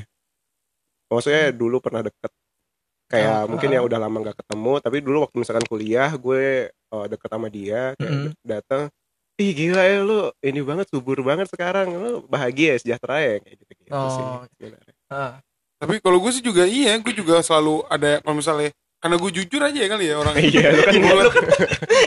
Maksudnya 1.11 1.51
dulu 1.51 1.83
pernah 1.83 2.05
deket. 2.05 2.31
Kayak 3.11 3.43
Oh, 3.43 3.51
mungkin 3.51 3.67
oh. 3.67 3.73
yang 3.75 3.83
udah 3.83 3.99
lama 3.99 4.17
nggak 4.23 4.37
ketemu, 4.39 4.73
tapi 4.79 4.97
dulu 5.03 5.17
waktu 5.27 5.35
misalkan 5.43 5.67
kuliah 5.67 6.07
gue 6.15 6.71
eh, 6.71 7.05
deket 7.11 7.27
sama 7.27 7.51
dia, 7.51 7.91
kayak 7.99 8.07
Mm-mm. 8.15 8.31
datang, 8.39 8.87
ih 9.35 9.51
gila 9.51 9.83
ya 9.83 9.99
lu 9.99 10.31
ini 10.39 10.63
banget 10.63 10.87
subur 10.87 11.19
banget 11.19 11.51
sekarang, 11.51 11.91
lu 11.91 12.23
bahagia 12.31 12.79
sejahtera 12.79 13.19
ya 13.19 13.35
kayak 13.43 13.55
gitu 13.59 13.71
gitu 13.83 13.91
sih. 13.91 14.23
Oh. 14.23 14.39
sebenarnya. 14.55 14.95
Ah. 15.11 15.33
tapi 15.75 15.99
kalau 15.99 16.23
gue 16.23 16.31
sih 16.31 16.39
juga 16.45 16.63
iya 16.63 16.95
gue 17.01 17.11
juga 17.11 17.43
selalu 17.43 17.83
ada 17.91 18.23
kalau 18.23 18.37
misalnya 18.39 18.71
karena 19.01 19.17
gue 19.17 19.31
jujur 19.33 19.57
aja 19.59 19.75
ya 19.75 19.89
kali 19.89 20.05
ya 20.05 20.15
orang 20.15 20.33
Iya, 20.37 20.61
lu 20.69 20.81
kan 20.83 20.93
Gua- 20.95 21.33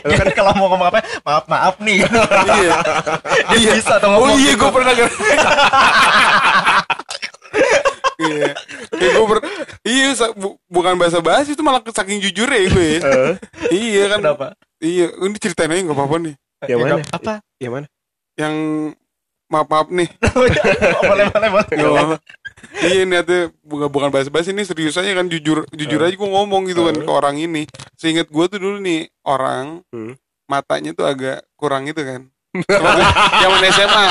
Jadi 0.07 0.31
kalau 0.31 0.55
mau 0.55 0.67
ngomong 0.69 0.87
apa, 0.87 0.99
maaf 1.21 1.43
maaf 1.45 1.75
nih. 1.77 2.07
iya 2.55 2.71
Dia 3.51 3.57
Iya. 3.59 3.71
bisa 3.75 3.99
dong 3.99 4.15
oh 4.15 4.31
iya 4.33 4.55
gitu. 4.55 4.63
gue 4.63 4.71
pernah 4.71 4.93
iya 8.17 8.47
Kayak 8.89 9.11
gue 9.13 9.25
ber- 9.27 9.45
iya 9.83 10.07
bu- 10.31 10.55
bukan 10.65 10.95
bahasa 10.95 11.19
bahasa 11.19 11.51
itu 11.51 11.59
malah 11.59 11.83
saking 11.85 12.19
jujur 12.21 12.47
ya 12.47 12.63
gue 12.65 12.89
Eh, 12.97 13.33
iya 13.71 14.03
kan 14.07 14.19
Kenapa? 14.21 14.47
iya 14.79 15.11
ini 15.11 15.35
ceritain 15.35 15.67
aja 15.69 15.81
nggak 15.83 15.93
apa-apa 15.93 16.15
nih 16.21 16.35
Yang 16.63 16.69
Ya, 16.71 16.75
mana? 16.79 16.95
Apa? 17.11 17.33
yang 17.59 17.71
mana? 17.73 17.87
yang 18.35 18.55
maaf 19.45 19.67
maaf 19.67 19.87
nih 19.89 20.07
boleh 21.05 21.25
boleh 21.29 21.49
boleh. 21.51 22.17
Iya 22.75 23.03
niatnya 23.03 23.41
bukan 23.61 23.87
bukan 23.87 24.09
bahasa 24.09 24.29
bahasa 24.29 24.49
ini 24.49 24.61
serius 24.61 24.93
aja 24.93 25.11
kan 25.11 25.25
jujur 25.25 25.65
jujur 25.69 25.99
Eh. 25.99 26.05
aja 26.05 26.15
gue 26.15 26.29
ngomong 26.29 26.65
gitu 26.65 26.83
kan 26.83 26.93
Eh. 26.93 27.01
ke 27.01 27.11
orang 27.11 27.35
ini 27.35 27.63
seingat 27.93 28.27
gue 28.27 28.45
tuh 28.45 28.57
dulu 28.57 28.77
nih 28.77 29.07
orang 29.23 29.81
Hmm. 29.89 30.13
matanya 30.45 30.91
tuh 30.91 31.03
agak 31.03 31.41
kurang 31.55 31.85
itu 31.85 31.97
kan 31.97 32.29
zaman 33.35 33.61
SMA 33.67 34.05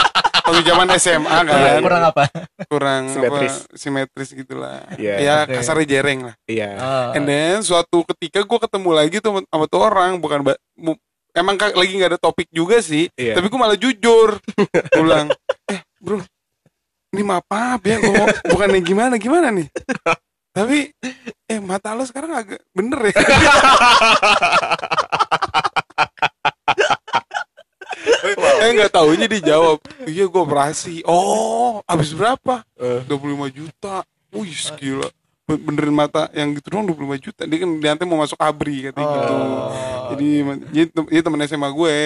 waktu 0.45 0.61
zaman 0.63 0.89
SMA 0.95 1.39
kan 1.41 1.81
Kurang 1.81 2.03
apa? 2.05 2.25
kurang 2.67 3.03
Simetris. 3.09 3.55
apa 3.63 3.73
simetris 3.73 4.31
gitulah 4.35 4.85
Iya, 4.95 5.15
ya 5.17 5.35
oke. 5.43 5.57
kasarnya 5.57 5.87
jereng 5.91 6.29
lah 6.29 6.35
Iya. 6.45 6.69
Ah. 6.75 7.11
and 7.13 7.25
then 7.25 7.61
suatu 7.61 8.05
ketika 8.07 8.41
gue 8.41 8.59
ketemu 8.61 8.91
lagi 8.93 9.17
tuh 9.19 9.41
sama, 9.43 9.65
tuh 9.65 9.81
orang 9.81 10.19
bukan 10.19 10.45
ba- 10.45 10.61
emang 11.33 11.57
lagi 11.57 11.93
nggak 11.93 12.11
ada 12.11 12.21
topik 12.21 12.47
juga 12.49 12.79
sih 12.79 13.09
Iya. 13.15 13.35
tapi 13.35 13.47
gue 13.47 13.57
malah 13.57 13.75
jujur 13.75 14.37
Gua 14.93 15.01
bilang 15.01 15.27
eh 15.67 15.81
bro 15.99 16.21
ini 17.15 17.23
maaf 17.23 17.47
maaf 17.47 17.81
ya 17.81 17.97
gua 17.99 18.27
bukan 18.53 18.69
yang 18.75 18.85
gimana 18.85 19.15
gimana 19.17 19.49
nih? 19.49 19.71
Tapi 20.51 20.91
eh 21.47 21.59
mata 21.59 21.95
lo 21.95 22.03
sekarang 22.03 22.31
agak 22.31 22.61
bener 22.71 23.11
ya. 23.11 23.17
Eh 28.35 28.71
nggak 28.75 28.93
taunya 28.93 29.27
dijawab. 29.27 29.79
Iya 30.05 30.25
gue 30.27 30.41
operasi 30.41 31.05
oh 31.05 31.81
habis 31.85 32.13
berapa? 32.13 32.65
Eh. 32.79 33.03
25 33.07 33.51
juta. 33.51 34.03
Wih 34.35 34.51
gila. 34.79 35.09
Ben- 35.45 35.61
benerin 35.61 35.93
mata 35.93 36.33
yang 36.33 36.57
gitu 36.57 36.73
doang 36.73 36.89
25 36.89 37.21
juta. 37.21 37.43
Dia 37.45 37.59
kan 37.61 37.71
nanti 37.77 38.05
mau 38.09 38.19
masuk 38.19 38.39
abri 38.41 38.89
katanya 38.89 39.07
gitu. 39.07 39.35
Oh. 39.35 39.69
jadi 40.15 40.29
jadi, 40.73 40.87
tem- 40.91 41.09
dia 41.11 41.23
temen 41.23 41.41
SMA 41.45 41.69
gue. 41.71 41.97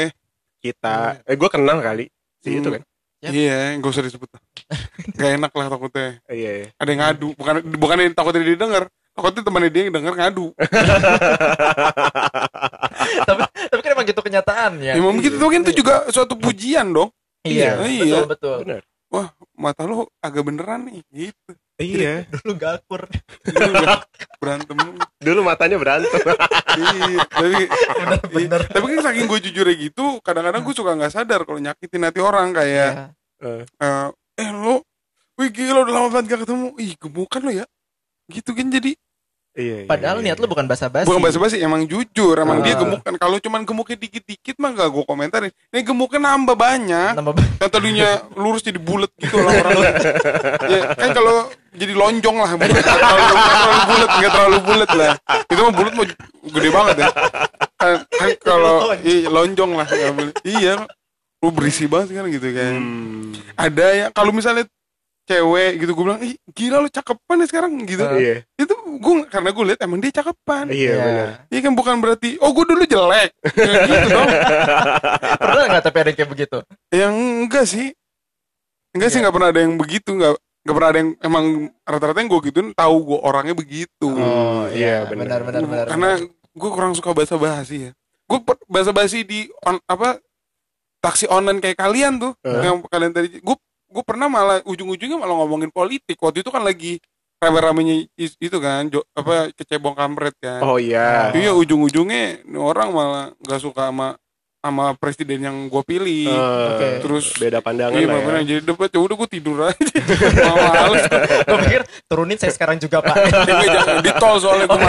Kita, 0.58 1.22
eh 1.22 1.36
gue 1.38 1.48
kenal 1.48 1.78
kali 1.78 2.10
si 2.42 2.50
Hmm. 2.50 2.58
itu 2.58 2.68
kan. 2.74 2.82
Yap. 3.18 3.32
iya 3.32 3.74
gak 3.76 3.90
usah 3.90 4.04
disebut 4.04 4.30
gak 5.18 5.30
enak 5.34 5.50
lah 5.50 5.66
takutnya 5.68 6.08
Iya, 6.26 6.50
iya. 6.56 6.66
ada 6.72 6.88
yang 6.88 7.00
ngadu 7.02 7.28
bukan 7.34 7.54
bukan 7.74 7.96
yang 7.98 8.14
takutnya 8.14 8.42
dia 8.44 8.54
denger 8.56 8.84
takutnya 9.10 9.42
temannya 9.42 9.70
dia 9.70 9.82
yang 9.82 9.94
denger 9.94 10.14
ngadu 10.14 10.46
tapi 13.26 13.42
tapi 13.68 13.80
kan 13.80 13.90
emang 13.92 14.06
gitu 14.06 14.20
kenyataannya. 14.20 14.92
ya, 14.94 15.02
mungkin 15.02 15.22
itu 15.24 15.36
mungkin 15.36 15.60
itu 15.62 15.72
juga 15.76 16.06
suatu 16.08 16.34
pujian 16.34 16.88
dong 16.88 17.10
Iya, 17.42 17.80
Iya. 17.80 18.22
betul 18.22 18.26
betul. 18.28 18.56
Benar. 18.62 18.82
wah 19.08 19.26
mata 19.58 19.82
lo 19.84 20.06
agak 20.22 20.46
beneran 20.46 20.86
nih 20.86 21.02
gitu. 21.10 21.50
Iya. 21.78 22.26
Dulu 22.32 22.50
gak 22.58 22.82
akur 22.82 23.06
Dulu 23.46 23.70
udah 23.74 24.02
berantem 24.38 24.76
dulu 25.18 25.40
matanya 25.42 25.76
berantem. 25.76 26.14
Iya 26.78 27.26
tapi 27.26 27.66
bener 28.30 28.60
tapi 28.70 28.84
kan 28.94 29.10
saking 29.10 29.26
gue 29.26 29.50
jujurnya 29.50 29.74
gitu 29.82 30.22
kadang-kadang 30.22 30.62
gue 30.62 30.74
suka 30.78 30.94
nggak 30.94 31.10
sadar 31.10 31.42
kalau 31.42 31.58
nyakitin 31.58 32.06
hati 32.06 32.22
orang 32.22 32.54
kayak 32.54 33.10
ya. 33.42 33.66
eh, 33.82 34.08
eh 34.38 34.50
lo 34.54 34.86
wih 35.34 35.50
gila 35.50 35.82
udah 35.82 35.94
lama 35.94 36.08
banget 36.14 36.38
gak 36.38 36.40
ketemu. 36.46 36.68
Ih 36.78 36.94
gemukan 37.02 37.40
lo 37.42 37.50
ya. 37.50 37.66
Gitu 38.30 38.50
kan 38.54 38.66
jadi 38.70 38.94
iya, 39.58 39.76
iya, 39.82 39.88
padahal 39.90 40.22
iya, 40.22 40.32
niat 40.32 40.38
lu 40.38 40.46
iya. 40.46 40.52
bukan 40.54 40.66
basa-basi. 40.70 41.06
Bukan 41.10 41.22
basa-basi 41.22 41.56
emang 41.58 41.82
jujur. 41.84 42.38
Emang 42.38 42.62
Ah. 42.62 42.64
dia 42.64 42.74
gemukan 42.78 43.12
kalau 43.18 43.36
cuman 43.42 43.66
gemuknya 43.66 43.98
dikit-dikit 43.98 44.56
mah 44.62 44.70
gak 44.72 44.88
gue 44.94 45.04
komentarin. 45.04 45.52
Ini 45.74 45.80
gemuknya 45.82 46.20
nambah 46.22 46.56
banyak. 46.56 47.12
Nambah 47.18 47.34
yang 47.58 47.70
tadinya 47.70 48.10
lurus 48.38 48.62
jadi 48.62 48.78
bulat 48.78 49.10
gitu 49.18 49.36
lah 49.42 49.52
orang. 49.52 49.74
Ya, 50.68 50.92
kan 50.94 51.10
kalau 51.16 51.48
jadi 51.74 51.92
lonjong 51.96 52.36
lah. 52.38 52.50
Bukan 52.54 52.68
terlalu, 52.70 53.34
terlalu 53.34 53.80
bulat 53.88 54.08
nggak 54.08 54.32
terlalu 54.32 54.58
bulat 54.62 54.90
lah. 54.94 55.12
Itu 55.48 55.60
mah 55.64 55.74
bulat 55.74 55.92
mau 55.96 56.04
gede 56.48 56.68
banget 56.70 56.96
ya. 56.98 57.08
Kan, 57.78 57.94
kan 58.06 58.28
kalau 58.44 58.76
iya, 59.02 59.28
lonjong 59.28 59.72
lah. 59.74 59.86
Boleh. 59.88 60.34
iya 60.44 60.74
lu 61.38 61.54
berisi 61.54 61.86
banget 61.86 62.18
kan 62.18 62.26
gitu 62.26 62.48
kan. 62.50 62.74
Hmm. 62.74 63.30
ada 63.54 63.86
ya 63.94 64.06
kalau 64.10 64.34
misalnya 64.34 64.66
cewek 65.28 65.72
gitu 65.78 65.92
gue 65.92 66.04
bilang 66.04 66.20
ih 66.20 66.34
gila 66.48 66.80
lu 66.80 66.88
cakepan 66.88 67.36
ya 67.38 67.46
sekarang 67.46 67.72
gitu. 67.84 68.00
Iya. 68.02 68.48
Itu 68.56 68.72
gue 68.74 69.14
karena 69.28 69.50
gue 69.50 69.64
lihat 69.66 69.80
emang 69.80 70.00
dia 70.00 70.10
cakepan. 70.10 70.66
Iya 70.68 70.88
Ya. 70.88 70.96
benar. 70.98 71.28
Iya 71.46 71.60
kan 71.62 71.72
bukan 71.74 71.94
berarti 72.00 72.28
oh 72.38 72.50
gue 72.50 72.64
dulu 72.64 72.82
jelek. 72.82 73.30
Ya 73.58 73.72
gitu 73.84 74.06
dong. 74.08 74.28
Pernah 75.38 75.64
nggak 75.68 75.84
tapi 75.84 75.96
ada 75.98 76.08
yang 76.08 76.18
kayak 76.18 76.30
begitu? 76.30 76.58
Yang 76.88 77.14
enggak 77.14 77.64
sih. 77.64 77.86
Enggak 78.90 79.10
sih 79.12 79.18
nggak 79.20 79.34
pernah 79.34 79.48
ada 79.52 79.60
yang 79.60 79.74
begitu 79.76 80.10
nggak 80.10 80.32
nggak 80.64 80.74
pernah 80.74 80.90
ada 80.90 80.98
yang 80.98 81.10
emang 81.22 81.44
rata-rata 81.84 82.18
yang 82.18 82.28
gue 82.28 82.40
gituin 82.44 82.68
tahu 82.72 82.96
gue 83.06 83.18
orangnya 83.20 83.54
begitu. 83.54 84.08
Oh, 84.08 84.64
iya, 84.68 85.04
benar. 85.04 85.40
benar. 85.44 85.60
benar 85.60 85.62
benar 85.64 85.86
karena 85.86 86.10
gue 86.52 86.70
kurang 86.72 86.92
suka 86.92 87.12
bahasa 87.12 87.36
basi 87.36 87.88
ya. 87.88 87.92
Gue 88.24 88.38
bahasa 88.66 88.90
basi 88.90 89.22
di 89.22 89.48
on, 89.62 89.80
apa 89.84 90.20
taksi 90.98 91.24
online 91.26 91.62
kayak 91.62 91.78
kalian 91.78 92.18
tuh 92.18 92.32
Eh. 92.42 92.60
yang 92.60 92.82
kalian 92.84 93.12
tadi 93.12 93.38
gue 93.38 93.56
gue 93.88 94.02
pernah 94.04 94.28
malah 94.28 94.60
ujung-ujungnya 94.68 95.16
malah 95.16 95.34
ngomongin 95.44 95.72
politik. 95.72 96.20
Waktu 96.20 96.44
itu 96.44 96.52
kan 96.52 96.62
lagi 96.62 97.00
rame-ramenya 97.38 98.04
itu 98.18 98.58
kan 98.58 98.90
jo, 98.90 99.00
apa 99.16 99.48
kecebong 99.54 99.96
kampret 99.96 100.34
kan. 100.38 100.60
Oh 100.62 100.76
iya. 100.76 101.32
Iya 101.32 101.56
ujung-ujungnya 101.56 102.44
orang 102.58 102.92
malah 102.92 103.24
nggak 103.40 103.60
suka 103.62 103.88
sama 103.88 104.18
sama 104.58 104.90
presiden 104.98 105.38
yang 105.46 105.56
gue 105.70 105.82
pilih. 105.86 106.26
Eh, 106.26 106.66
Oke. 106.74 106.88
Terus 107.06 107.24
beda 107.38 107.62
pandangan 107.62 107.94
iya 107.94 108.10
lah 108.10 108.42
ya. 108.42 108.58
jadi 108.58 108.60
debat 108.66 108.90
ya 108.90 108.98
udah 108.98 109.14
gue 109.14 109.28
tidur 109.30 109.58
aja. 109.62 109.78
Males. 110.74 111.04
gue 111.46 111.58
pikir 111.62 111.82
turunin 112.10 112.38
saya 112.42 112.50
sekarang 112.50 112.82
juga 112.82 112.98
pak 112.98 113.14
di 114.04 114.10
tol 114.18 114.42
soalnya 114.42 114.66
gue 114.66 114.82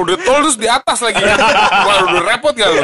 udah 0.00 0.16
tol 0.24 0.38
terus 0.48 0.56
di 0.56 0.68
atas 0.72 1.04
lagi. 1.04 1.20
Wah 1.20 1.96
udah 2.08 2.22
repot 2.24 2.54
gak 2.56 2.68
lo? 2.72 2.82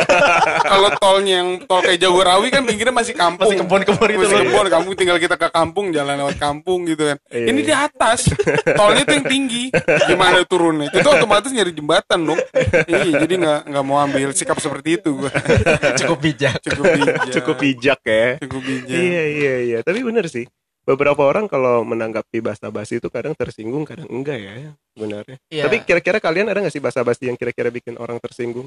Kalau 0.61 0.89
tolnya 1.01 1.33
yang 1.41 1.49
tol 1.65 1.81
kayak 1.81 1.99
Jagorawi 2.05 2.49
kan 2.53 2.63
pinggirnya 2.69 2.93
masih 2.93 3.17
kampung. 3.17 3.49
masih 3.49 3.65
kebun-kebun 3.65 4.09
itu 4.13 4.21
Masih 4.29 4.39
kebun, 4.45 4.67
kampung 4.69 4.95
tinggal 4.95 5.17
kita 5.17 5.37
ke 5.41 5.49
kampung 5.49 5.87
jalan 5.89 6.21
lewat 6.21 6.37
kampung 6.37 6.85
gitu 6.85 7.09
kan. 7.09 7.17
Iya. 7.33 7.49
Ini 7.49 7.61
di 7.65 7.75
atas, 7.75 8.29
tolnya 8.77 9.03
tuh 9.09 9.15
yang 9.17 9.27
tinggi. 9.27 9.65
Gimana 10.05 10.45
turunnya? 10.45 10.93
Itu 10.93 11.09
otomatis 11.09 11.49
nyari 11.49 11.73
jembatan 11.73 12.29
dong. 12.29 12.41
Iya, 12.85 13.25
jadi 13.25 13.35
nggak 13.41 13.61
nggak 13.73 13.85
mau 13.89 13.97
ambil 14.05 14.29
sikap 14.37 14.61
seperti 14.61 15.01
itu 15.01 15.17
gua. 15.17 15.33
cukup 16.01 16.19
bijak 16.21 16.57
Cukup 16.65 16.85
bijak. 16.89 17.17
cukup 17.31 17.57
bijak 17.59 18.01
ya 18.03 18.27
Cukup 18.41 18.63
bijak. 18.63 18.97
iya 18.97 19.23
iya 19.29 19.55
iya 19.63 19.79
tapi 19.81 20.01
benar 20.01 20.27
sih 20.27 20.47
beberapa 20.83 21.23
orang 21.23 21.47
kalau 21.47 21.83
menanggapi 21.83 22.39
bahasa 22.39 22.67
basi 22.69 22.99
itu 22.99 23.07
kadang 23.07 23.33
tersinggung 23.33 23.83
kadang 23.83 24.09
enggak 24.09 24.35
ya 24.37 24.55
sebenarnya 24.91 25.37
Iya. 25.47 25.63
tapi 25.65 25.77
kira-kira 25.81 26.19
kalian 26.19 26.47
ada 26.47 26.59
nggak 26.59 26.71
sih 26.71 26.81
bahasa 26.81 27.01
basi 27.01 27.27
yang 27.27 27.37
kira-kira 27.37 27.69
bikin 27.69 27.95
orang 27.97 28.19
tersinggung 28.19 28.67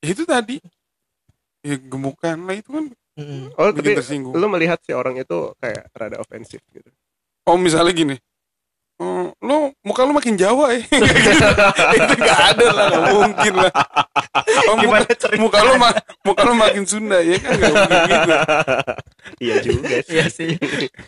Itu 0.00 0.24
tadi. 0.24 0.58
Ya 1.62 1.78
gemukan 1.78 2.36
lah 2.40 2.54
itu 2.54 2.68
kan 2.68 2.84
Mm-mm. 3.14 3.54
oh 3.54 3.70
bikin 3.70 3.94
tapi 3.94 3.96
tersinggung. 3.96 4.34
lu 4.34 4.46
melihat 4.46 4.76
si 4.80 4.90
orang 4.90 5.16
itu 5.16 5.54
kayak 5.56 5.86
rada 5.90 6.18
ofensif 6.18 6.60
gitu 6.68 6.90
Oh 7.44 7.54
misalnya 7.54 7.92
gini. 7.92 8.16
Oh, 8.94 9.26
lo 9.42 9.74
muka 9.82 10.06
lu 10.06 10.14
makin 10.14 10.38
Jawa 10.38 10.70
ya 10.70 10.86
itu 11.98 12.12
gak 12.14 12.40
ada 12.54 12.66
lah 12.70 12.84
gak 12.86 13.02
mungkin 13.10 13.52
lah 13.56 13.72
oh, 14.70 14.76
muka, 14.78 15.02
muka 15.34 15.58
lu 15.60 15.72
ma- 15.74 15.98
muka 16.22 16.42
lu 16.46 16.54
makin 16.54 16.86
Sunda 16.86 17.18
ya 17.18 17.34
kan 17.36 17.58
gak 17.58 17.74
mungkin 17.74 18.00
gitu 18.06 18.32
iya 19.42 19.54
juga 19.58 19.96
sih 19.98 20.14
Iya 20.14 20.26
sih. 20.28 20.50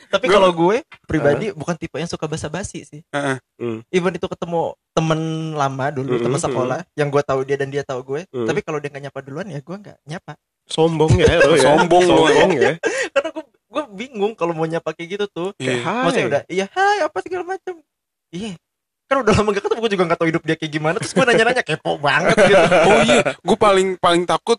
Tapi 0.08 0.26
kalau 0.26 0.50
gue 0.50 0.82
pribadi 1.04 1.52
bukan 1.52 1.76
tipe 1.76 1.94
yang 1.94 2.08
suka 2.08 2.26
basa-basi 2.26 2.82
sih. 2.82 3.00
Heeh. 3.06 3.36
Hmm. 3.54 3.78
Even 3.88 4.10
itu 4.10 4.26
ketemu 4.26 4.74
temen 4.90 5.20
lama 5.52 5.86
dulu, 5.90 6.16
Hmm, 6.16 6.24
temen 6.24 6.34
hmm, 6.34 6.46
sekolah, 6.48 6.78
yang 6.94 7.06
gue 7.06 7.22
tahu 7.22 7.44
dia 7.44 7.54
dan 7.54 7.68
dia 7.68 7.84
tahu 7.84 8.00
gue. 8.04 8.20
Hmm. 8.26 8.46
Tapi 8.46 8.60
kalau 8.60 8.80
dia 8.80 8.88
nggak 8.88 9.04
nyapa 9.04 9.18
duluan 9.20 9.46
ya 9.46 9.60
gue 9.60 9.76
nggak 9.76 9.98
nyapa. 10.02 10.34
sombong 10.66 11.14
ya 11.14 11.30
lo 11.38 11.54
ya 11.54 11.62
Sombong 11.62 12.02
lo. 12.02 12.26
sombong 12.26 12.50
ya 12.58 12.74
Karena 13.14 13.28
gue 13.30 13.44
gue 13.76 13.84
bingung 13.92 14.32
kalau 14.32 14.50
mau 14.50 14.64
nyapa 14.64 14.90
kayak 14.90 15.08
gitu 15.12 15.24
tuh. 15.28 15.48
Iya. 15.56 15.78
Hai. 15.78 16.02
Maksudnya 16.02 16.26
udah, 16.26 16.42
iya 16.48 16.64
hai 16.70 16.98
apa 17.02 17.18
segala 17.20 17.44
macam. 17.46 17.76
Iya. 18.30 18.56
Kan 19.04 19.16
udah 19.20 19.32
lama 19.34 19.48
gak 19.50 19.62
ketemu 19.62 19.78
gue 19.78 19.90
juga 19.92 20.04
gak 20.06 20.18
tahu 20.18 20.28
hidup 20.28 20.42
dia 20.42 20.56
kayak 20.56 20.72
gimana 20.72 20.96
Terus 20.98 21.14
gue 21.14 21.22
nanya-nanya 21.22 21.62
kepo 21.62 21.94
banget 21.96 22.34
gitu 22.42 22.58
oh 22.90 23.00
iya 23.04 23.22
gue 23.22 23.54
paling 23.56 23.88
paling 23.96 24.26
takut 24.26 24.58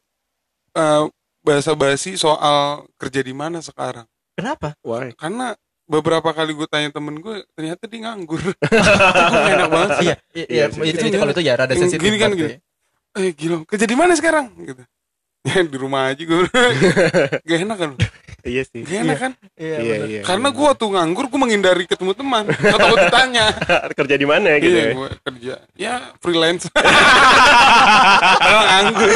eh, 0.71 1.03
bahasa 1.43 1.75
basi 1.75 2.15
soal 2.15 2.87
kerja 2.95 3.19
di 3.19 3.35
mana 3.35 3.59
sekarang 3.59 4.07
Kenapa? 4.33 4.71
Why? 4.79 5.11
karena 5.13 5.51
beberapa 5.83 6.31
kali 6.31 6.55
gue 6.55 6.63
tanya 6.63 6.95
temen 6.95 7.19
gue 7.19 7.43
ternyata 7.53 7.83
dia 7.85 8.07
nganggur 8.07 8.39
gak 8.63 9.51
enak 9.51 9.67
banget 9.67 9.89
sih 9.93 10.07
Iya, 10.07 10.15
iya, 10.31 10.45
Iya 10.47 10.47
iya, 10.47 10.65
sih. 10.69 10.79
itu, 10.85 10.95
Itu 10.95 11.05
itu 11.09 11.17
kalau 11.17 11.31
itu 11.31 11.41
ya 11.43 11.53
rada 11.53 11.73
Gini 11.73 11.81
sensitif 11.83 12.07
kan, 12.13 12.31
berarti. 12.31 12.39
gini. 12.39 12.55
eh 13.19 13.31
gila 13.35 13.55
kerja 13.67 13.83
di 13.85 13.97
mana 13.99 14.13
sekarang 14.15 14.45
gitu 14.63 14.83
ya 15.51 15.59
di 15.59 15.75
rumah 15.75 16.07
aja 16.07 16.23
gue 16.23 16.39
gak 17.43 17.59
enak 17.67 17.77
kan 17.77 17.91
iya 18.47 18.63
sih. 18.63 18.81
Gak 18.81 19.03
iya. 19.03 19.15
kan? 19.19 19.31
Iya, 19.59 19.77
iya, 19.83 19.95
iya. 20.07 20.21
Karena 20.23 20.49
gue 20.49 20.69
tuh 20.79 20.89
nganggur 20.95 21.27
gue 21.27 21.39
menghindari 21.39 21.83
ketemu 21.85 22.15
teman. 22.15 22.47
Atau 22.49 22.87
gue 22.95 22.99
ditanya. 23.05 23.45
Kerja 23.99 24.15
di 24.15 24.27
mana 24.27 24.57
gitu 24.57 24.73
iya, 24.73 24.87
ya? 24.89 24.93
gue 24.95 25.09
kerja. 25.21 25.53
Ya 25.75 25.93
freelance. 26.23 26.71
Kalau 28.47 28.63
nganggur. 28.63 29.09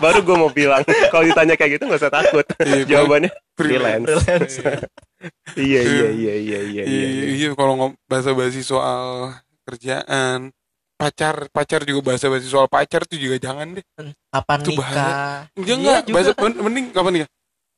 Baru 0.00 0.18
gue 0.24 0.36
mau 0.36 0.50
bilang 0.52 0.82
kalau 0.84 1.24
ditanya 1.24 1.54
kayak 1.56 1.78
gitu 1.78 1.84
gak 1.88 2.00
usah 2.00 2.12
takut. 2.12 2.44
Iya, 2.60 2.82
jawabannya 2.84 3.30
freelance, 3.56 4.08
freelance. 4.10 4.56
Iya, 5.56 5.80
iya 5.80 5.88
iya 5.88 6.08
iya. 6.10 6.10
iya 6.12 6.34
iya 6.36 6.60
iya, 6.60 6.84
iya, 6.84 7.06
iya. 7.08 7.24
iya. 7.32 7.48
kalau 7.56 7.96
bahasa 8.04 8.36
basi 8.36 8.60
soal 8.60 9.32
kerjaan. 9.64 10.52
Pacar 10.94 11.50
pacar 11.50 11.82
juga 11.82 12.14
bahasa 12.14 12.30
bahasa 12.30 12.46
soal 12.46 12.70
pacar 12.70 13.02
tuh 13.08 13.18
juga 13.18 13.40
jangan 13.40 13.74
deh. 13.74 13.84
Apa 14.30 14.62
nikah? 14.62 14.78
Bahasa, 14.78 15.06
enggak. 15.58 15.74
Enggak 15.74 16.00
iya 16.06 16.12
bahasa 16.12 16.30
kan. 16.38 16.52
mending 16.54 16.86
kapan 16.94 17.12
nikah? 17.18 17.30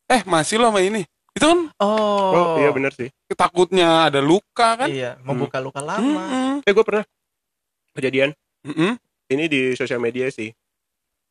Eh 0.07 0.23
masih 0.25 0.57
lo 0.57 0.71
sama 0.71 0.81
ini. 0.81 1.03
Itu 1.37 1.45
kan 1.45 1.61
Oh, 1.77 2.33
oh 2.33 2.57
iya 2.57 2.73
benar 2.73 2.93
sih. 2.93 3.13
takutnya 3.29 4.09
ada 4.09 4.19
luka 4.19 4.79
kan? 4.79 4.89
Iya, 4.89 5.21
membuka 5.21 5.61
luka 5.61 5.79
lama. 5.79 6.01
Mm-mm. 6.01 6.65
eh 6.65 6.73
gue 6.73 6.85
pernah 6.85 7.05
kejadian. 7.93 8.31
Mm-mm. 8.65 8.97
ini 9.27 9.45
di 9.47 9.75
sosial 9.75 9.99
media 9.99 10.31
sih. 10.31 10.55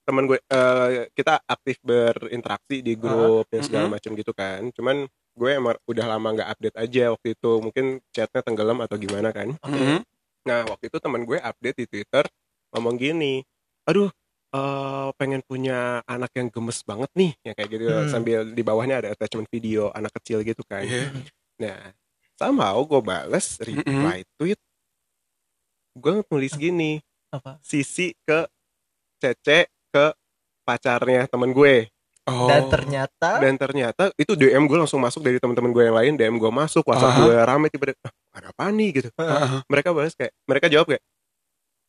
Teman 0.03 0.27
gue 0.27 0.38
eh, 0.38 1.09
kita 1.11 1.41
aktif 1.41 1.79
berinteraksi 1.81 2.79
di 2.79 2.93
grup 2.93 3.47
dan 3.49 3.63
segala 3.63 3.88
Mhm. 3.88 3.93
macam 3.95 4.11
gitu 4.13 4.31
kan. 4.31 4.61
Cuman 4.69 5.07
gue 5.09 5.49
emang 5.51 5.75
udah 5.83 6.05
lama 6.05 6.27
nggak 6.31 6.49
update 6.51 6.77
aja 6.77 7.03
waktu 7.09 7.33
itu. 7.33 7.51
Mungkin 7.59 7.85
chatnya 8.11 8.41
tenggelam 8.41 8.79
atau 8.79 8.95
gimana 8.95 9.31
kan. 9.31 9.55
Mm-mm. 9.57 10.03
nah 10.45 10.61
waktu 10.69 10.93
itu 10.93 11.01
teman 11.01 11.25
gue 11.25 11.41
update 11.41 11.73
di 11.73 11.85
twitter 11.89 12.21
ngomong 12.69 13.01
gini 13.01 13.41
aduh 13.81 14.13
eh, 14.56 15.08
pengen 15.13 15.41
punya 15.41 15.78
anak 16.06 16.32
yang 16.34 16.48
gemes 16.48 16.80
banget 16.82 17.12
nih 17.13 17.32
ya 17.41 17.52
kayak 17.52 17.70
gitu 17.70 17.84
Hmm. 17.86 18.08
sambil 18.08 18.39
di 18.48 18.62
bawahnya 18.62 18.96
ada 18.98 19.10
attachment 19.12 19.50
video 19.50 19.91
anak 19.91 20.15
kecil 20.15 20.39
gitu 20.41 20.63
kan 20.63 20.82
Iya. 20.82 21.12
nah 21.58 21.80
somehow 22.36 22.80
gue 22.82 23.02
bales 23.02 23.60
reply 23.60 24.24
tweet 24.36 24.60
gue 25.94 26.13
nulis 26.26 26.54
gini 26.54 27.00
Apa? 27.30 27.60
sisi 27.62 28.15
ke 28.22 28.48
Cece 29.18 29.68
ke 29.89 30.06
pacarnya 30.63 31.26
temen 31.26 31.52
gue 31.52 31.91
Oh. 32.26 32.50
Dan 32.50 32.74
ternyata 32.74 33.38
dan 33.38 33.54
ternyata 33.54 34.10
itu 34.18 34.34
DM 34.34 34.65
gue 34.65 34.74
langsung 34.76 34.98
masuk 34.98 35.22
dari 35.22 35.38
teman-teman 35.38 35.70
gue 35.70 35.84
yang 35.86 35.94
lain 35.94 36.13
DM 36.18 36.41
gue 36.41 36.50
masuk 36.50 36.82
WhatsApp 36.82 37.13
Aha. 37.13 37.22
gue 37.22 37.36
rame 37.38 37.68
tiba-tiba 37.70 38.02
"Ah, 38.02 38.13
ada 38.34 38.48
apa 38.50 38.74
nih 38.74 38.89
gitu 38.98 39.10
Heeh. 39.13 39.62
mereka 39.70 39.94
balas 39.94 40.18
kayak 40.18 40.34
mereka 40.44 40.65
jawab 40.65 40.89
kayak 40.89 41.06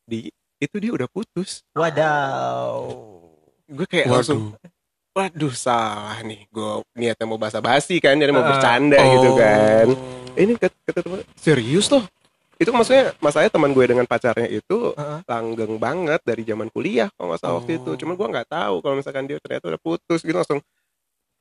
di 0.04 0.28
itu 0.58 0.76
dia 0.76 0.90
udah 0.90 1.04
putus 1.06 1.60
wadaw. 1.70 2.88
gue 3.66 3.84
kayak 3.84 4.06
langsung 4.06 4.54
Waduh. 4.54 4.70
waduh 5.12 5.54
salah 5.54 6.18
nih 6.20 6.46
gue 6.46 6.70
niatnya 6.94 7.24
mau 7.24 7.36
basa-basi 7.36 7.98
kan 7.98 8.14
jadi 8.14 8.30
mau 8.30 8.40
Ah. 8.40 8.48
bercanda 8.50 8.96
Oh. 8.96 9.10
gitu 9.10 9.30
kan 9.34 9.86
ini 10.34 10.52
kata, 10.54 10.76
kata 10.82 11.00
temen 11.02 11.20
serius 11.34 11.88
loh 11.88 12.04
itu 12.56 12.70
maksudnya 12.70 13.12
masalahnya 13.18 13.50
teman 13.50 13.70
gue 13.70 13.84
dengan 13.84 14.04
pacarnya 14.04 14.48
itu 14.48 14.92
Heeh. 14.92 15.20
langgeng 15.24 15.76
banget 15.76 16.20
dari 16.22 16.40
zaman 16.40 16.68
kuliah 16.68 17.12
kalau 17.12 17.28
nggak 17.28 17.40
salah 17.40 17.54
waktu 17.58 17.76
itu 17.76 17.90
Oh. 17.90 17.96
cuman 17.96 18.14
gue 18.14 18.28
nggak 18.30 18.48
tahu 18.48 18.74
kalau 18.80 18.94
misalkan 18.94 19.24
dia 19.24 19.36
ternyata 19.36 19.64
udah 19.68 19.80
putus 19.82 20.20
gitu 20.20 20.32
langsung 20.32 20.60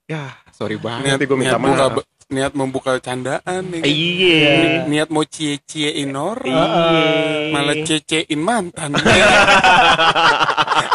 ya 0.06 0.34
sorry 0.50 0.76
banget 0.76 1.02
Niat, 1.02 1.14
nanti 1.14 1.26
gue 1.26 1.38
minta 1.38 1.56
buka, 1.56 1.66
maaf 1.66 2.04
niat 2.26 2.54
membuka 2.54 2.98
candaan 2.98 3.70
ya 3.70 3.80
kan? 3.80 3.86
Iya. 3.86 4.50
Ni- 4.58 4.98
niat 4.98 5.10
mau 5.10 5.22
cie-ciein 5.22 6.10
orang 6.12 6.50
Iya. 6.50 7.54
malah 7.54 7.78
cecein 7.82 8.40
mantan 8.40 8.98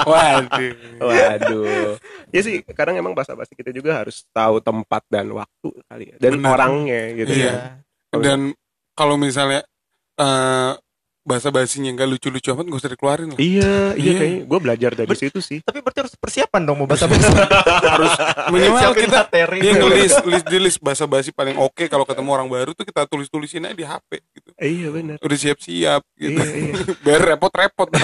waduh 0.03 0.75
Waduh. 1.01 1.97
Ya 2.31 2.41
sih, 2.41 2.63
kadang 2.67 2.95
emang 2.95 3.13
basa-basi 3.13 3.55
kita 3.55 3.71
juga 3.71 3.97
harus 3.97 4.23
tahu 4.31 4.61
tempat 4.61 5.03
dan 5.07 5.31
waktu 5.31 5.69
kali 5.85 6.05
ya. 6.11 6.17
Dan 6.19 6.39
Benar. 6.39 6.51
orangnya 6.53 7.01
gitu 7.15 7.33
Iya. 7.33 7.53
ya. 8.11 8.19
dan 8.19 8.41
kalau 8.93 9.15
misalnya 9.15 9.63
eh 10.17 10.73
bahasa 11.21 11.49
basinya 11.49 11.91
nggak 11.91 12.09
lucu-lucu 12.09 12.49
amat 12.51 12.65
gak 12.67 12.81
usah 12.81 12.91
dikeluarin 12.91 13.29
lah 13.29 13.39
Iya, 13.39 13.93
iya 13.93 14.01
Iya. 14.01 14.13
kayaknya 14.17 14.41
gue 14.43 14.59
belajar 14.59 14.91
dari 14.95 15.15
situ 15.15 15.39
sih. 15.39 15.61
Tapi 15.61 15.79
berarti 15.79 16.01
harus 16.01 16.15
persiapan 16.15 16.61
dong 16.63 16.77
mau 16.77 16.87
bahasa-bahasa. 16.87 17.29
harus 17.93 18.13
minimal 18.49 18.81
Siapin 18.81 19.05
kita 19.05 19.21
materi. 19.23 19.59
dia 19.59 19.73
ngelis 19.75 20.15
list 20.25 20.47
di 20.47 20.59
list 20.59 20.79
bahasa 20.79 21.05
basi 21.05 21.31
paling 21.31 21.55
oke 21.55 21.85
kalau 21.87 22.03
ketemu 22.03 22.31
orang 22.31 22.49
baru 22.49 22.71
tuh 22.73 22.83
kita 22.83 23.05
tulis 23.05 23.29
tulisin 23.29 23.63
aja 23.63 23.75
di 23.75 23.85
HP 23.85 24.11
gitu 24.33 24.51
Iya 24.57 24.89
benar. 24.91 25.17
udah 25.19 25.39
siap-siap 25.39 26.03
gitu 26.15 26.35
Iya, 26.35 26.45
iya. 26.49 26.73
biar 27.05 27.21
repot-repot 27.29 27.89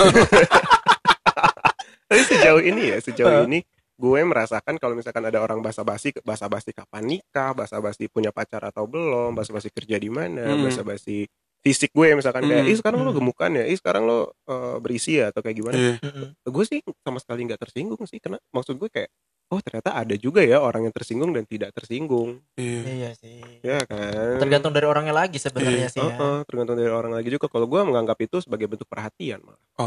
Tapi 2.07 2.23
sejauh 2.23 2.63
ini 2.63 2.83
ya, 2.89 2.99
sejauh 3.01 3.47
ini 3.47 3.65
gue 3.93 4.21
merasakan 4.23 4.77
kalau 4.77 4.93
misalkan 4.93 5.25
ada 5.25 5.41
orang 5.41 5.59
basa-basi, 5.59 6.13
basa-basi 6.21 6.71
kapan 6.71 7.03
nikah, 7.09 7.51
basa-basi 7.51 8.07
punya 8.07 8.29
pacar 8.29 8.61
atau 8.63 8.85
belum, 8.85 9.33
basa-basi 9.33 9.73
kerja 9.73 9.97
di 9.97 10.07
mana, 10.07 10.45
Hmm. 10.47 10.63
basa-basi 10.63 11.25
fisik 11.67 11.91
gue 11.91 12.15
misalkan 12.15 12.47
kayak, 12.47 12.71
ih 12.71 12.79
sekarang 12.79 13.03
lo 13.03 13.11
gemukan 13.11 13.51
ya, 13.51 13.67
ih 13.67 13.75
sekarang 13.75 14.07
lo 14.07 14.31
eh, 14.47 14.79
berisi 14.79 15.19
ya? 15.19 15.35
Atau 15.35 15.43
kayak 15.43 15.57
gimana. 15.59 15.99
Mm-mm. 15.99 16.39
Gue 16.47 16.63
sih 16.63 16.79
sama 17.03 17.19
sekali 17.19 17.43
nggak 17.43 17.59
tersinggung 17.59 17.99
sih, 18.07 18.23
karena 18.23 18.39
maksud 18.55 18.79
gue 18.79 18.87
kayak, 18.87 19.11
oh 19.47 19.61
ternyata 19.63 19.95
ada 19.95 20.15
juga 20.15 20.43
ya 20.43 20.59
orang 20.59 20.91
yang 20.91 20.95
tersinggung 20.95 21.31
dan 21.31 21.45
tidak 21.45 21.71
tersinggung, 21.71 22.43
Iya. 22.55 22.81
Iya 22.83 23.11
sih. 23.15 23.39
ya 23.63 23.79
kan? 23.83 24.43
Tergantung 24.43 24.71
dari 24.71 24.85
orangnya 24.85 25.15
lagi 25.15 25.39
sebenarnya 25.39 25.87
Iya. 25.87 25.95
sih 25.95 26.03
ya. 26.03 26.13
Heeh, 26.13 26.39
tergantung 26.45 26.75
dari 26.75 26.91
orang 26.91 27.15
lagi 27.15 27.29
juga. 27.29 27.47
Kalau 27.47 27.65
gue 27.65 27.81
menganggap 27.81 28.19
itu 28.21 28.43
sebagai 28.43 28.67
bentuk 28.67 28.87
perhatian 28.87 29.39
malah. 29.41 29.61
oh, 29.79 29.87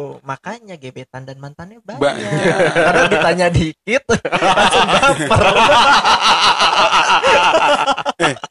Oh, 0.00 0.18
makanya 0.22 0.74
gebetan 0.74 1.22
dan 1.22 1.38
mantannya 1.38 1.78
banyak. 1.80 2.02
Banyak. 2.02 2.30
Karena 2.86 3.04
ditanya 3.06 3.46
dikit 3.48 4.02
langsung 4.26 4.86
baper. 4.88 5.40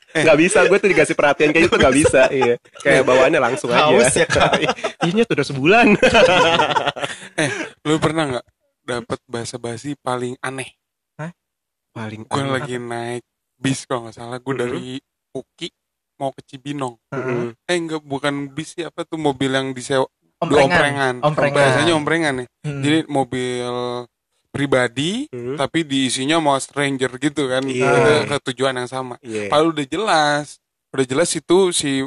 Nggak 0.09 0.37
bisa, 0.37 0.59
gue 0.65 0.77
tuh 0.77 0.89
dikasih 0.89 1.15
perhatian 1.15 1.49
kayak 1.51 1.69
gitu 1.69 1.75
nggak 1.77 1.95
bisa. 1.95 2.21
Iya, 2.39 2.55
kayak 2.79 3.03
bawaannya 3.03 3.39
langsung 3.39 3.69
aja. 3.69 3.87
Haus 3.87 4.13
ya 4.13 4.25
kan. 4.25 4.51
Ini 5.05 5.23
tuh 5.23 5.33
udah 5.35 5.47
sebulan. 5.47 5.87
lu 7.83 7.95
pernah 7.97 8.23
nggak 8.35 8.45
dapat 8.91 9.19
bahasa 9.25 9.55
basi 9.55 9.93
paling 9.95 10.33
aneh 10.39 10.73
Paling 11.89 12.21
gue 12.23 12.37
aneh. 12.39 12.53
lagi 12.53 12.75
naik 12.77 13.23
bis 13.55 13.83
kalau 13.83 14.05
nggak 14.05 14.15
salah 14.15 14.37
gue 14.37 14.53
dari 14.55 15.01
Uki 15.29 15.67
mau 16.15 16.29
ke 16.29 16.41
Cibinong 16.43 16.95
Mm-mm. 17.09 17.57
eh 17.59 17.75
enggak 17.75 18.01
bukan 18.01 18.45
bis 18.47 18.71
sih 18.71 18.83
apa 18.83 19.03
tuh 19.03 19.17
mobil 19.17 19.49
yang 19.49 19.71
disewa 19.71 20.05
di 20.21 20.29
Omprengan. 20.39 20.69
omprengan 20.69 21.15
Omprengan. 21.21 21.55
bahasanya 21.55 21.93
omprengan 21.93 22.33
ya 22.35 22.45
Hmm. 22.61 22.79
jadi 22.79 22.97
mobil 23.07 23.71
pribadi 24.49 25.27
Hmm. 25.27 25.55
tapi 25.55 25.81
diisinya 25.81 26.37
mau 26.37 26.55
stranger 26.57 27.09
gitu 27.17 27.47
kan 27.47 27.63
Iya. 27.63 27.87
Ada 27.87 28.13
ke 28.27 28.37
tujuan 28.47 28.75
yang 28.75 28.87
sama 28.87 29.15
Iya. 29.19 29.47
kalau 29.47 29.69
udah 29.69 29.85
jelas 29.85 30.61
udah 30.89 31.05
jelas 31.05 31.29
itu 31.31 31.57
si 31.71 32.05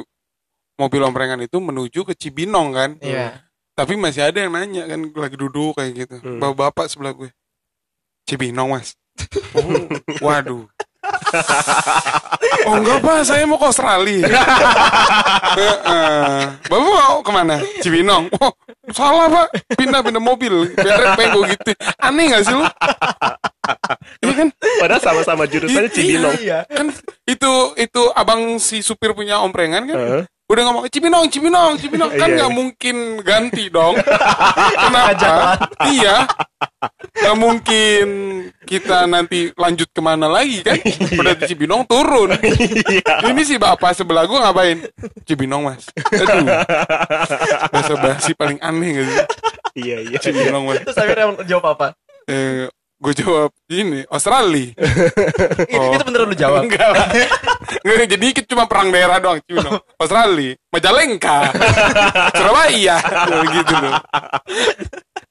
mobil 0.73 1.01
omprengan 1.01 1.39
itu 1.39 1.57
menuju 1.57 2.03
ke 2.03 2.13
Cibinong 2.13 2.69
kan 2.71 2.89
Iya. 2.99 3.37
Tapi 3.73 3.97
masih 3.97 4.21
ada 4.23 4.37
yang 4.37 4.53
nanya 4.53 4.85
kan 4.85 4.99
gue 5.01 5.21
lagi 5.21 5.37
duduk 5.37 5.73
kayak 5.75 5.91
gitu. 5.95 6.15
Hmm. 6.21 6.37
bapak-bapak 6.37 6.85
sebelah 6.87 7.13
gue. 7.13 7.29
Cibinong 8.23 8.73
mas. 8.73 8.93
Waduh. 10.21 10.65
Oh 12.63 12.79
enggak 12.79 13.03
pak. 13.03 13.27
Saya 13.27 13.43
mau 13.43 13.59
ke 13.59 13.67
Australia. 13.67 14.23
Heeh. 15.59 16.41
bapak 16.63 16.79
mau 16.79 17.19
ke 17.19 17.31
mana? 17.33 17.59
Cibinong. 17.83 18.31
Oh 18.39 18.53
salah 18.93 19.27
pak. 19.27 19.47
Pindah 19.75 19.99
pindah 19.99 20.23
mobil. 20.23 20.71
Biar 20.71 21.17
pengen 21.19 21.31
gue 21.35 21.45
gitu. 21.57 21.71
Aneh 21.99 22.31
gak 22.31 22.43
sih 22.47 22.55
lu? 22.55 22.63
Iya 24.23 24.33
kan? 24.35 24.47
Padahal 24.59 24.99
sama-sama 24.99 25.43
jurusannya 25.47 25.87
Iya. 25.87 25.95
Cibinong. 25.95 26.35
Iya. 26.39 26.59
kan 26.67 26.87
itu 27.23 27.51
itu 27.79 28.01
abang 28.11 28.59
si 28.59 28.79
supir 28.79 29.15
punya 29.15 29.39
omprengan 29.39 29.83
kan? 29.87 29.97
Heeh. 29.99 30.23
Udah 30.43 30.61
ngomong 30.69 30.83
Cibinong 30.91 31.25
Cibinong 31.31 31.73
Cibinong 31.79 32.11
kan 32.19 32.29
Iya, 32.29 32.35
nggak 32.37 32.51
iya. 32.51 32.57
mungkin 32.57 32.95
ganti 33.23 33.63
dong. 33.71 33.95
Kenapa? 34.75 35.57
Iya. 35.87 36.15
Nggak 37.13 37.37
mungkin 37.39 38.05
kita 38.63 39.07
nanti 39.07 39.51
lanjut 39.55 39.87
ke 39.89 40.01
mana 40.03 40.27
lagi 40.27 40.59
kan? 40.61 40.75
Udah 41.19 41.33
di 41.39 41.43
Cibinong 41.47 41.87
turun. 41.87 42.35
Ini 43.23 43.41
si 43.43 43.55
bapak 43.55 43.95
sebelah 43.95 44.27
gua 44.27 44.49
ngapain? 44.49 44.83
Cibinong 45.23 45.63
mas. 45.71 45.87
Aduh. 46.11 46.43
Bahasa 47.71 47.93
basi 47.97 48.31
paling 48.35 48.59
aneh 48.59 48.89
gak 48.99 49.05
sih? 49.07 49.17
Iya, 49.79 49.97
iya. 50.05 50.17
Cibinong 50.19 50.63
mas. 50.67 50.83
Terus 50.83 50.97
akhirnya 50.99 51.39
jawab 51.47 51.79
apa? 51.79 51.87
eh, 52.27 52.67
gue 53.03 53.13
jawab 53.13 53.51
ini 53.67 54.07
Australia 54.07 54.71
Itu, 55.67 55.75
itu 55.91 56.03
beneran 56.03 56.27
lu 56.27 56.35
jawab. 56.35 56.63
enggak 56.63 56.87
lah 56.93 57.07
Nggak, 57.83 58.07
jadi 58.09 58.25
ikut 58.29 58.45
cuma 58.45 58.63
perang 58.63 58.89
daerah 58.89 59.19
doang 59.19 59.43
Cibinong 59.43 59.75
Australia 59.93 60.55
Majalengka 60.69 61.37
Surabaya 62.37 62.97
gitu 63.51 63.73
loh 63.75 63.93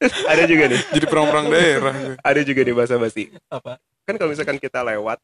Ada 0.02 0.42
juga 0.44 0.64
nih. 0.66 0.80
jadi 0.90 1.06
perang-perang 1.06 1.46
daerah 1.48 1.94
Ada 2.20 2.40
juga 2.42 2.60
nih 2.60 2.74
bahasa 2.74 2.94
basi. 2.96 3.30
Apa? 3.48 3.78
Kan 4.02 4.14
kalau 4.16 4.30
misalkan 4.30 4.58
kita 4.58 4.82
lewat 4.82 5.18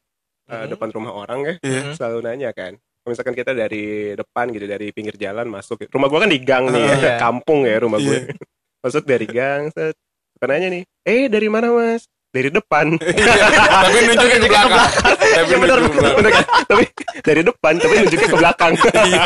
eh, 0.47 0.55
Mhm. 0.57 0.69
depan 0.71 0.89
rumah 0.89 1.13
orang 1.13 1.39
ya, 1.43 1.53
Iya. 1.61 1.81
selalu 1.93 2.17
nanya 2.23 2.49
kan. 2.49 2.73
Kalau 2.73 3.11
misalkan 3.11 3.35
kita 3.35 3.51
dari 3.53 3.85
depan 4.13 4.49
gitu, 4.49 4.65
dari 4.65 4.89
pinggir 4.89 5.13
jalan 5.13 5.45
masuk. 5.45 5.85
Rumah 5.85 6.07
gua 6.07 6.19
kan 6.23 6.31
di 6.31 6.39
gang 6.39 6.65
nih 6.67 6.81
ya, 6.81 6.95
Iya. 6.95 7.13
kampung 7.19 7.63
ya 7.63 7.77
rumah 7.77 7.99
gue. 7.99 8.17
Iya. 8.23 8.33
Masuk 8.79 9.03
dari 9.03 9.27
gang, 9.27 9.69
set. 9.69 9.93
Suka 10.33 10.45
nanya 10.47 10.71
nih, 10.71 10.83
eh 11.03 11.27
dari 11.27 11.47
mana 11.47 11.69
mas? 11.69 12.07
Dari 12.29 12.49
depan. 12.53 12.93
Iya, 13.19 13.45
tapi 13.89 13.97
nunjukin 14.05 14.39
ke 14.45 14.49
belakang. 14.53 14.85
Tapi 15.01 15.49
Iya 15.49 15.57
benar, 15.57 15.77
nunjukin 15.81 15.89
ke 15.89 15.97
belakang. 15.97 16.17
benar 16.21 16.31
kan? 16.31 16.45
Tapi 16.69 16.83
dari 17.25 17.41
depan, 17.41 17.73
tapi 17.81 17.93
nunjuknya 18.05 18.29
ke 18.29 18.37
belakang. 18.37 18.73
Iya. 19.09 19.23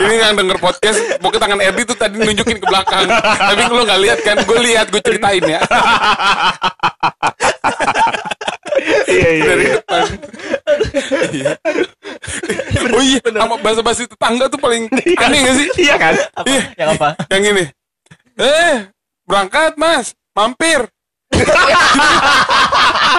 Ini 0.00 0.14
yang 0.16 0.34
denger 0.40 0.56
podcast, 0.56 0.98
pokoknya 1.20 1.40
tangan 1.44 1.60
Erdi 1.60 1.82
tuh 1.84 1.96
tadi 1.98 2.16
nunjukin 2.16 2.56
ke 2.56 2.66
belakang. 2.66 3.04
Tapi 3.12 3.60
lu 3.68 3.82
nggak 3.84 4.00
lihat 4.00 4.18
kan? 4.24 4.36
Gue 4.48 4.58
lihat, 4.64 4.86
gue 4.88 5.02
ceritain 5.04 5.44
ya. 5.44 5.60
Iya 9.10 9.30
iya. 9.36 9.44
Dari 9.44 9.64
iya. 9.64 9.74
depan. 9.76 10.02
Iya. 11.30 11.52
Oh 12.90 13.02
iya, 13.04 13.20
sama 13.20 13.54
bahasa 13.60 13.80
basi 13.84 14.02
tetangga 14.08 14.48
tuh 14.48 14.60
paling 14.60 14.88
aneh 14.96 15.38
gak 15.44 15.54
sih? 15.60 15.68
Iya 15.84 15.94
kan? 16.00 16.14
Iya. 16.48 16.62
Yang 16.78 16.88
apa? 16.96 17.08
Yang 17.28 17.42
ini. 17.52 17.64
Eh, 18.40 18.76
berangkat 19.28 19.76
mas, 19.76 20.16
mampir. 20.32 20.88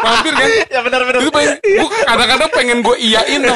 Mampir 0.06 0.34
kan? 0.34 0.50
Ya 0.70 0.80
benar-benar. 0.82 1.20
Itu 1.22 1.32
paling, 1.32 1.52
gua 1.62 1.90
kadang-kadang 2.06 2.50
pengen 2.54 2.78
gue 2.82 2.96
iyain 3.00 3.42
lu? 3.42 3.54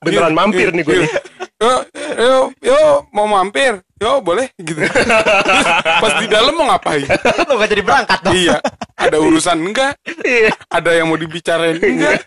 Beneran 0.00 0.32
Iya, 0.32 0.38
mampir 0.38 0.68
iya, 0.72 0.76
nih 0.76 0.84
gue 0.84 0.94
iya. 0.96 1.02
nih. 1.04 1.12
Yo, 1.60 1.72
yo, 2.16 2.36
yo, 2.64 2.80
mau 3.12 3.28
mampir? 3.28 3.84
Yo, 4.00 4.24
boleh 4.24 4.48
gitu. 4.56 4.80
Terus 4.80 5.66
pas 6.00 6.12
di 6.16 6.26
dalam 6.32 6.56
mau 6.56 6.72
ngapain? 6.72 7.04
Lu 7.44 7.52
gak 7.60 7.68
jadi 7.68 7.82
berangkat 7.84 8.18
dong. 8.24 8.32
iya, 8.32 8.56
ada 8.96 9.16
urusan 9.20 9.60
enggak? 9.60 9.92
Iya. 10.24 10.56
Ada 10.72 10.90
yang 10.96 11.12
mau 11.12 11.20
dibicarain 11.20 11.76
enggak? 11.76 12.24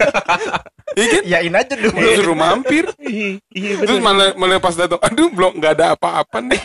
Iya 0.93 1.07
kan? 1.09 1.21
Iyain 1.25 1.53
aja 1.53 1.73
dulu. 1.73 1.97
Lu 1.97 2.09
suruh 2.17 2.37
mampir. 2.37 2.85
Iya, 3.01 3.29
iya 3.53 3.73
Terus 3.81 3.99
malah, 3.99 4.37
malah 4.37 4.57
pas 4.61 4.75
datang, 4.77 5.01
aduh 5.01 5.29
belum 5.33 5.57
nggak 5.57 5.73
ada 5.79 5.85
apa-apa 5.97 6.37
nih. 6.45 6.61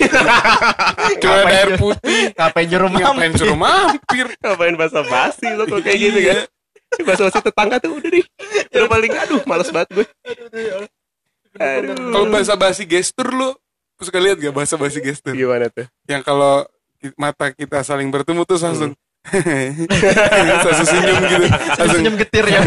Cuma 1.22 1.36
ada 1.44 1.54
air 1.54 1.70
putih. 1.80 2.22
Ngapain 2.36 2.66
nyuruh 2.68 2.88
Ngapain 2.92 3.30
mampir? 3.32 3.40
suruh 3.40 3.58
mampir? 3.58 4.26
Ngapain 4.44 4.74
bahasa 4.76 5.00
basi 5.04 5.48
lo 5.56 5.64
kok 5.64 5.80
kayak 5.80 5.98
gitu 5.98 6.18
kan? 6.24 6.36
Bahasa 7.04 7.22
basi 7.28 7.38
tetangga 7.40 7.76
tuh 7.80 7.90
udah 7.96 8.10
deh. 8.12 8.24
Udah 8.72 8.88
paling 8.88 9.12
aduh 9.16 9.40
males 9.48 9.68
banget 9.72 9.88
gue. 9.92 10.06
Aduh. 11.58 11.96
Kalau 12.12 12.26
bahasa 12.28 12.54
basi 12.54 12.82
gestur 12.84 13.28
lu 13.32 13.50
suka 13.98 14.18
lihat 14.22 14.38
gak 14.38 14.54
bahasa 14.54 14.78
basi 14.78 15.02
gestur? 15.02 15.34
gimana 15.34 15.66
tuh? 15.72 15.88
Yang 16.06 16.22
kalau 16.22 16.62
mata 17.18 17.50
kita 17.54 17.82
saling 17.82 18.10
bertemu 18.10 18.42
tuh 18.46 18.58
langsung 18.58 18.92
langsung 20.64 20.86
senyum 20.88 21.18
gitu. 21.22 21.46
Langsung 21.48 22.00
Senyum 22.00 22.14
getir 22.16 22.44
ya. 22.46 22.60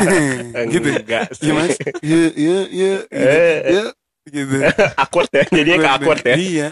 gitu. 0.74 0.88
Enggak. 0.92 1.22
Iya 1.38 1.52
mas, 1.52 1.76
iya 2.00 2.22
iya 2.34 2.58
iya, 2.68 2.92
Eh, 3.10 3.56
iya 3.70 3.84
gitu. 4.28 4.54
awkward 5.02 5.30
ya. 5.32 5.44
Jadinya 5.50 5.78
ke 5.78 5.88
awkward 5.88 6.22
ya. 6.24 6.34
Iya. 6.36 6.68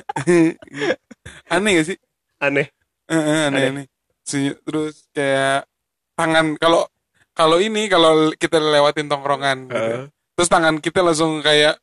Aneh 1.50 1.70
gak 1.80 1.86
sih? 1.94 1.96
Aneh. 2.40 2.66
Eh, 3.10 3.14
eh, 3.14 3.40
aneh 3.50 3.62
aneh. 3.74 3.84
Senyum, 4.24 4.56
terus 4.62 5.04
kayak 5.10 5.66
tangan 6.14 6.54
kalau 6.56 6.86
kalau 7.32 7.56
ini 7.58 7.88
kalau 7.88 8.30
kita 8.36 8.60
lewatin 8.60 9.08
tongkrongan, 9.08 9.66
gitu. 9.70 9.76
Heeh. 9.76 10.02
terus 10.36 10.48
tangan 10.48 10.80
kita 10.80 11.00
langsung 11.04 11.40
kayak 11.44 11.76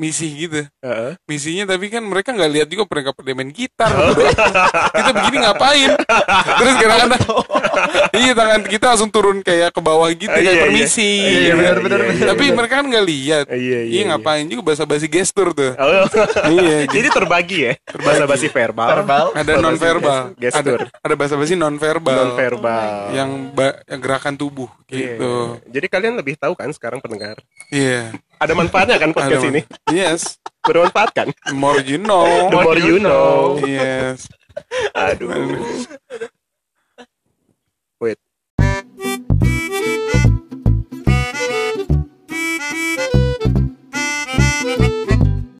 misi 0.00 0.28
gitu. 0.40 0.64
Heeh. 0.80 1.12
misinya 1.22 1.68
tapi 1.68 1.86
kan 1.86 2.00
mereka 2.00 2.32
nggak 2.32 2.50
lihat 2.50 2.66
juga 2.66 2.88
mereka 2.88 3.12
pada 3.12 3.30
main 3.30 3.52
gitar. 3.52 3.92
Kita 4.96 5.10
begini 5.12 5.36
ngapain? 5.38 5.90
Terus 6.56 6.74
kadang-kadang 6.74 7.22
iya 8.12 8.32
tangan 8.32 8.60
kita 8.64 8.84
langsung 8.88 9.10
turun 9.10 9.40
kayak 9.40 9.70
ke 9.70 9.80
bawah 9.80 10.08
gitu 10.10 10.26
Ah, 10.26 10.34
kayak 10.34 10.44
iya, 10.46 10.52
iya. 10.52 10.62
permisi 10.64 11.10
Iya, 11.20 11.28
gitu. 11.30 11.56
benar, 11.56 11.76
benar, 11.78 12.00
benar, 12.02 12.26
tapi 12.26 12.44
mereka 12.48 12.74
kan 12.74 12.86
nggak 12.86 13.06
lihat. 13.06 13.44
Iya, 13.46 13.58
iya, 13.58 13.78
iya 13.82 13.92
iya. 13.92 14.02
ngapain 14.08 14.44
juga 14.46 14.62
bahasa 14.64 14.84
basi 14.84 15.06
gestur 15.06 15.52
tuh. 15.52 15.76
Oh, 15.76 15.92
iya 16.48 16.76
gitu. 16.86 16.94
Jadi 16.96 17.08
terbagi 17.10 17.58
ya, 17.60 17.72
bahasa 17.98 18.24
basi 18.24 18.46
verbal, 18.48 18.88
verbal. 18.98 19.24
Ada 19.32 19.52
non 19.58 19.76
verbal 19.76 20.20
ada 20.30 20.40
gestur, 20.40 20.80
ada 20.88 21.14
bahasa 21.14 21.34
basi 21.36 21.54
non 21.54 21.76
verbal 21.76 22.16
non 22.16 22.32
verbal. 22.34 23.12
yang 23.12 23.30
ba- 23.50 23.78
yang 23.84 24.00
gerakan 24.00 24.34
tubuh 24.34 24.70
gitu. 24.86 25.60
Jadi 25.66 25.86
kalian 25.86 26.16
lebih 26.16 26.34
tahu 26.34 26.54
kan 26.54 26.70
sekarang 26.70 26.98
pendengar. 26.98 27.36
iya 27.68 28.10
ada 28.40 28.52
manfaatnya 28.56 28.96
kan 28.96 29.12
podcast 29.12 29.44
ada, 29.44 29.52
ini? 29.52 29.62
Yes. 29.92 30.40
Bermanfaat 30.64 31.12
kan? 31.12 31.28
More 31.52 31.84
you 31.84 32.00
know. 32.00 32.48
The 32.48 32.56
more 32.56 32.80
you 32.80 32.96
know. 32.96 33.60
yes. 33.68 34.24
Aduh. 34.96 35.60
Wait. 38.00 38.16